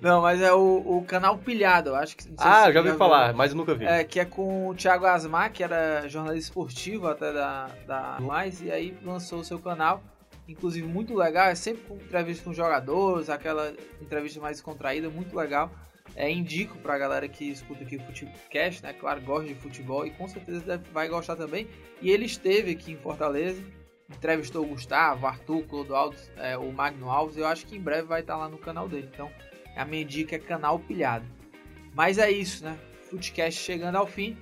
Não, 0.00 0.22
mas 0.22 0.40
é 0.40 0.52
o, 0.52 0.98
o 0.98 1.04
canal 1.06 1.36
Pilhado, 1.36 1.90
eu 1.90 1.96
acho 1.96 2.16
que. 2.16 2.24
ah, 2.38 2.72
já 2.72 2.80
ouvi 2.80 2.92
falar, 2.96 3.34
mas 3.34 3.52
nunca 3.52 3.74
vi. 3.74 3.84
É, 3.84 4.04
que 4.04 4.18
é 4.18 4.24
com 4.24 4.68
o 4.68 4.74
Thiago 4.74 5.04
Asmar, 5.04 5.52
que 5.52 5.62
era 5.62 6.08
jornalista 6.08 6.48
esportivo 6.48 7.08
até 7.08 7.32
da, 7.32 7.68
da 7.86 8.16
Mais, 8.20 8.62
e 8.62 8.70
aí 8.70 8.96
lançou 9.02 9.40
o 9.40 9.44
seu 9.44 9.58
canal, 9.58 10.02
inclusive 10.48 10.86
muito 10.86 11.14
legal, 11.14 11.48
é 11.48 11.54
sempre 11.54 11.82
com 11.82 11.94
entrevista 11.94 12.44
com 12.44 12.52
jogadores, 12.52 13.28
aquela 13.28 13.72
entrevista 14.00 14.40
mais 14.40 14.60
contraída, 14.60 15.10
muito 15.10 15.36
legal. 15.36 15.70
É, 16.16 16.28
indico 16.30 16.78
pra 16.78 16.96
galera 16.96 17.28
que 17.28 17.44
escuta 17.44 17.84
aqui 17.84 17.96
o 17.96 18.00
Futecast, 18.00 18.82
né? 18.82 18.94
Claro, 18.94 19.20
gosta 19.20 19.46
de 19.46 19.54
futebol 19.54 20.06
e 20.06 20.10
com 20.10 20.26
certeza 20.26 20.82
vai 20.90 21.06
gostar 21.06 21.36
também. 21.36 21.68
E 22.00 22.10
ele 22.10 22.24
esteve 22.24 22.72
aqui 22.72 22.92
em 22.92 22.96
Fortaleza, 22.96 23.62
entrevistou 24.08 24.64
o 24.64 24.68
Gustavo, 24.68 25.26
Arthur, 25.26 25.64
Clodoaldo, 25.64 26.16
é, 26.38 26.56
o 26.56 26.72
Magno 26.72 27.10
Alves. 27.10 27.36
Eu 27.36 27.46
acho 27.46 27.66
que 27.66 27.76
em 27.76 27.80
breve 27.80 28.08
vai 28.08 28.22
estar 28.22 28.38
lá 28.38 28.48
no 28.48 28.56
canal 28.56 28.88
dele. 28.88 29.08
Então, 29.12 29.30
a 29.76 29.84
minha 29.84 30.04
dica 30.04 30.34
é 30.34 30.38
canal 30.38 30.78
pilhado. 30.78 31.26
Mas 31.94 32.16
é 32.16 32.30
isso, 32.30 32.64
né? 32.64 32.78
Futecast 33.10 33.60
chegando 33.60 33.96
ao 33.96 34.06
fim. 34.06 34.36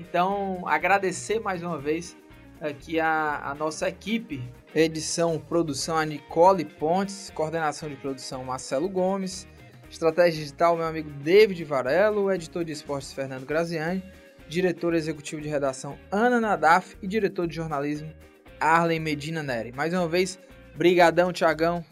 Então, 0.00 0.66
agradecer 0.66 1.38
mais 1.38 1.62
uma 1.62 1.78
vez 1.78 2.16
aqui 2.60 2.98
a, 2.98 3.50
a 3.50 3.54
nossa 3.54 3.88
equipe. 3.88 4.42
Edição, 4.74 5.36
produção, 5.36 5.96
a 5.96 6.04
Nicole 6.04 6.64
Pontes. 6.64 7.30
Coordenação 7.34 7.88
de 7.88 7.96
produção, 7.96 8.44
Marcelo 8.44 8.88
Gomes. 8.88 9.48
Estratégia 9.90 10.40
digital, 10.40 10.76
meu 10.76 10.86
amigo 10.86 11.10
David 11.10 11.64
Varelo. 11.64 12.30
Editor 12.32 12.64
de 12.64 12.70
esportes, 12.70 13.12
Fernando 13.12 13.44
Graziani. 13.44 14.00
Diretor 14.48 14.94
executivo 14.94 15.42
de 15.42 15.48
redação, 15.48 15.98
Ana 16.10 16.40
Nadaf. 16.40 16.96
E 17.02 17.08
diretor 17.08 17.48
de 17.48 17.56
jornalismo, 17.56 18.12
Arlen 18.60 19.00
Medina 19.00 19.42
Neri. 19.42 19.72
Mais 19.72 19.92
uma 19.92 20.06
vez, 20.06 20.38
brigadão, 20.76 21.32
Tiagão. 21.32 21.84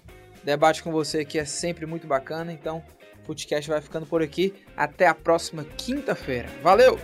Debate 0.44 0.80
com 0.80 0.92
você 0.92 1.18
aqui 1.18 1.36
é 1.36 1.44
sempre 1.44 1.84
muito 1.84 2.06
bacana. 2.06 2.52
Então, 2.52 2.82
o 3.22 3.26
Futecast 3.26 3.68
vai 3.68 3.80
ficando 3.80 4.06
por 4.06 4.22
aqui. 4.22 4.54
Até 4.76 5.08
a 5.08 5.14
próxima 5.14 5.64
quinta-feira. 5.64 6.48
Valeu! 6.62 6.96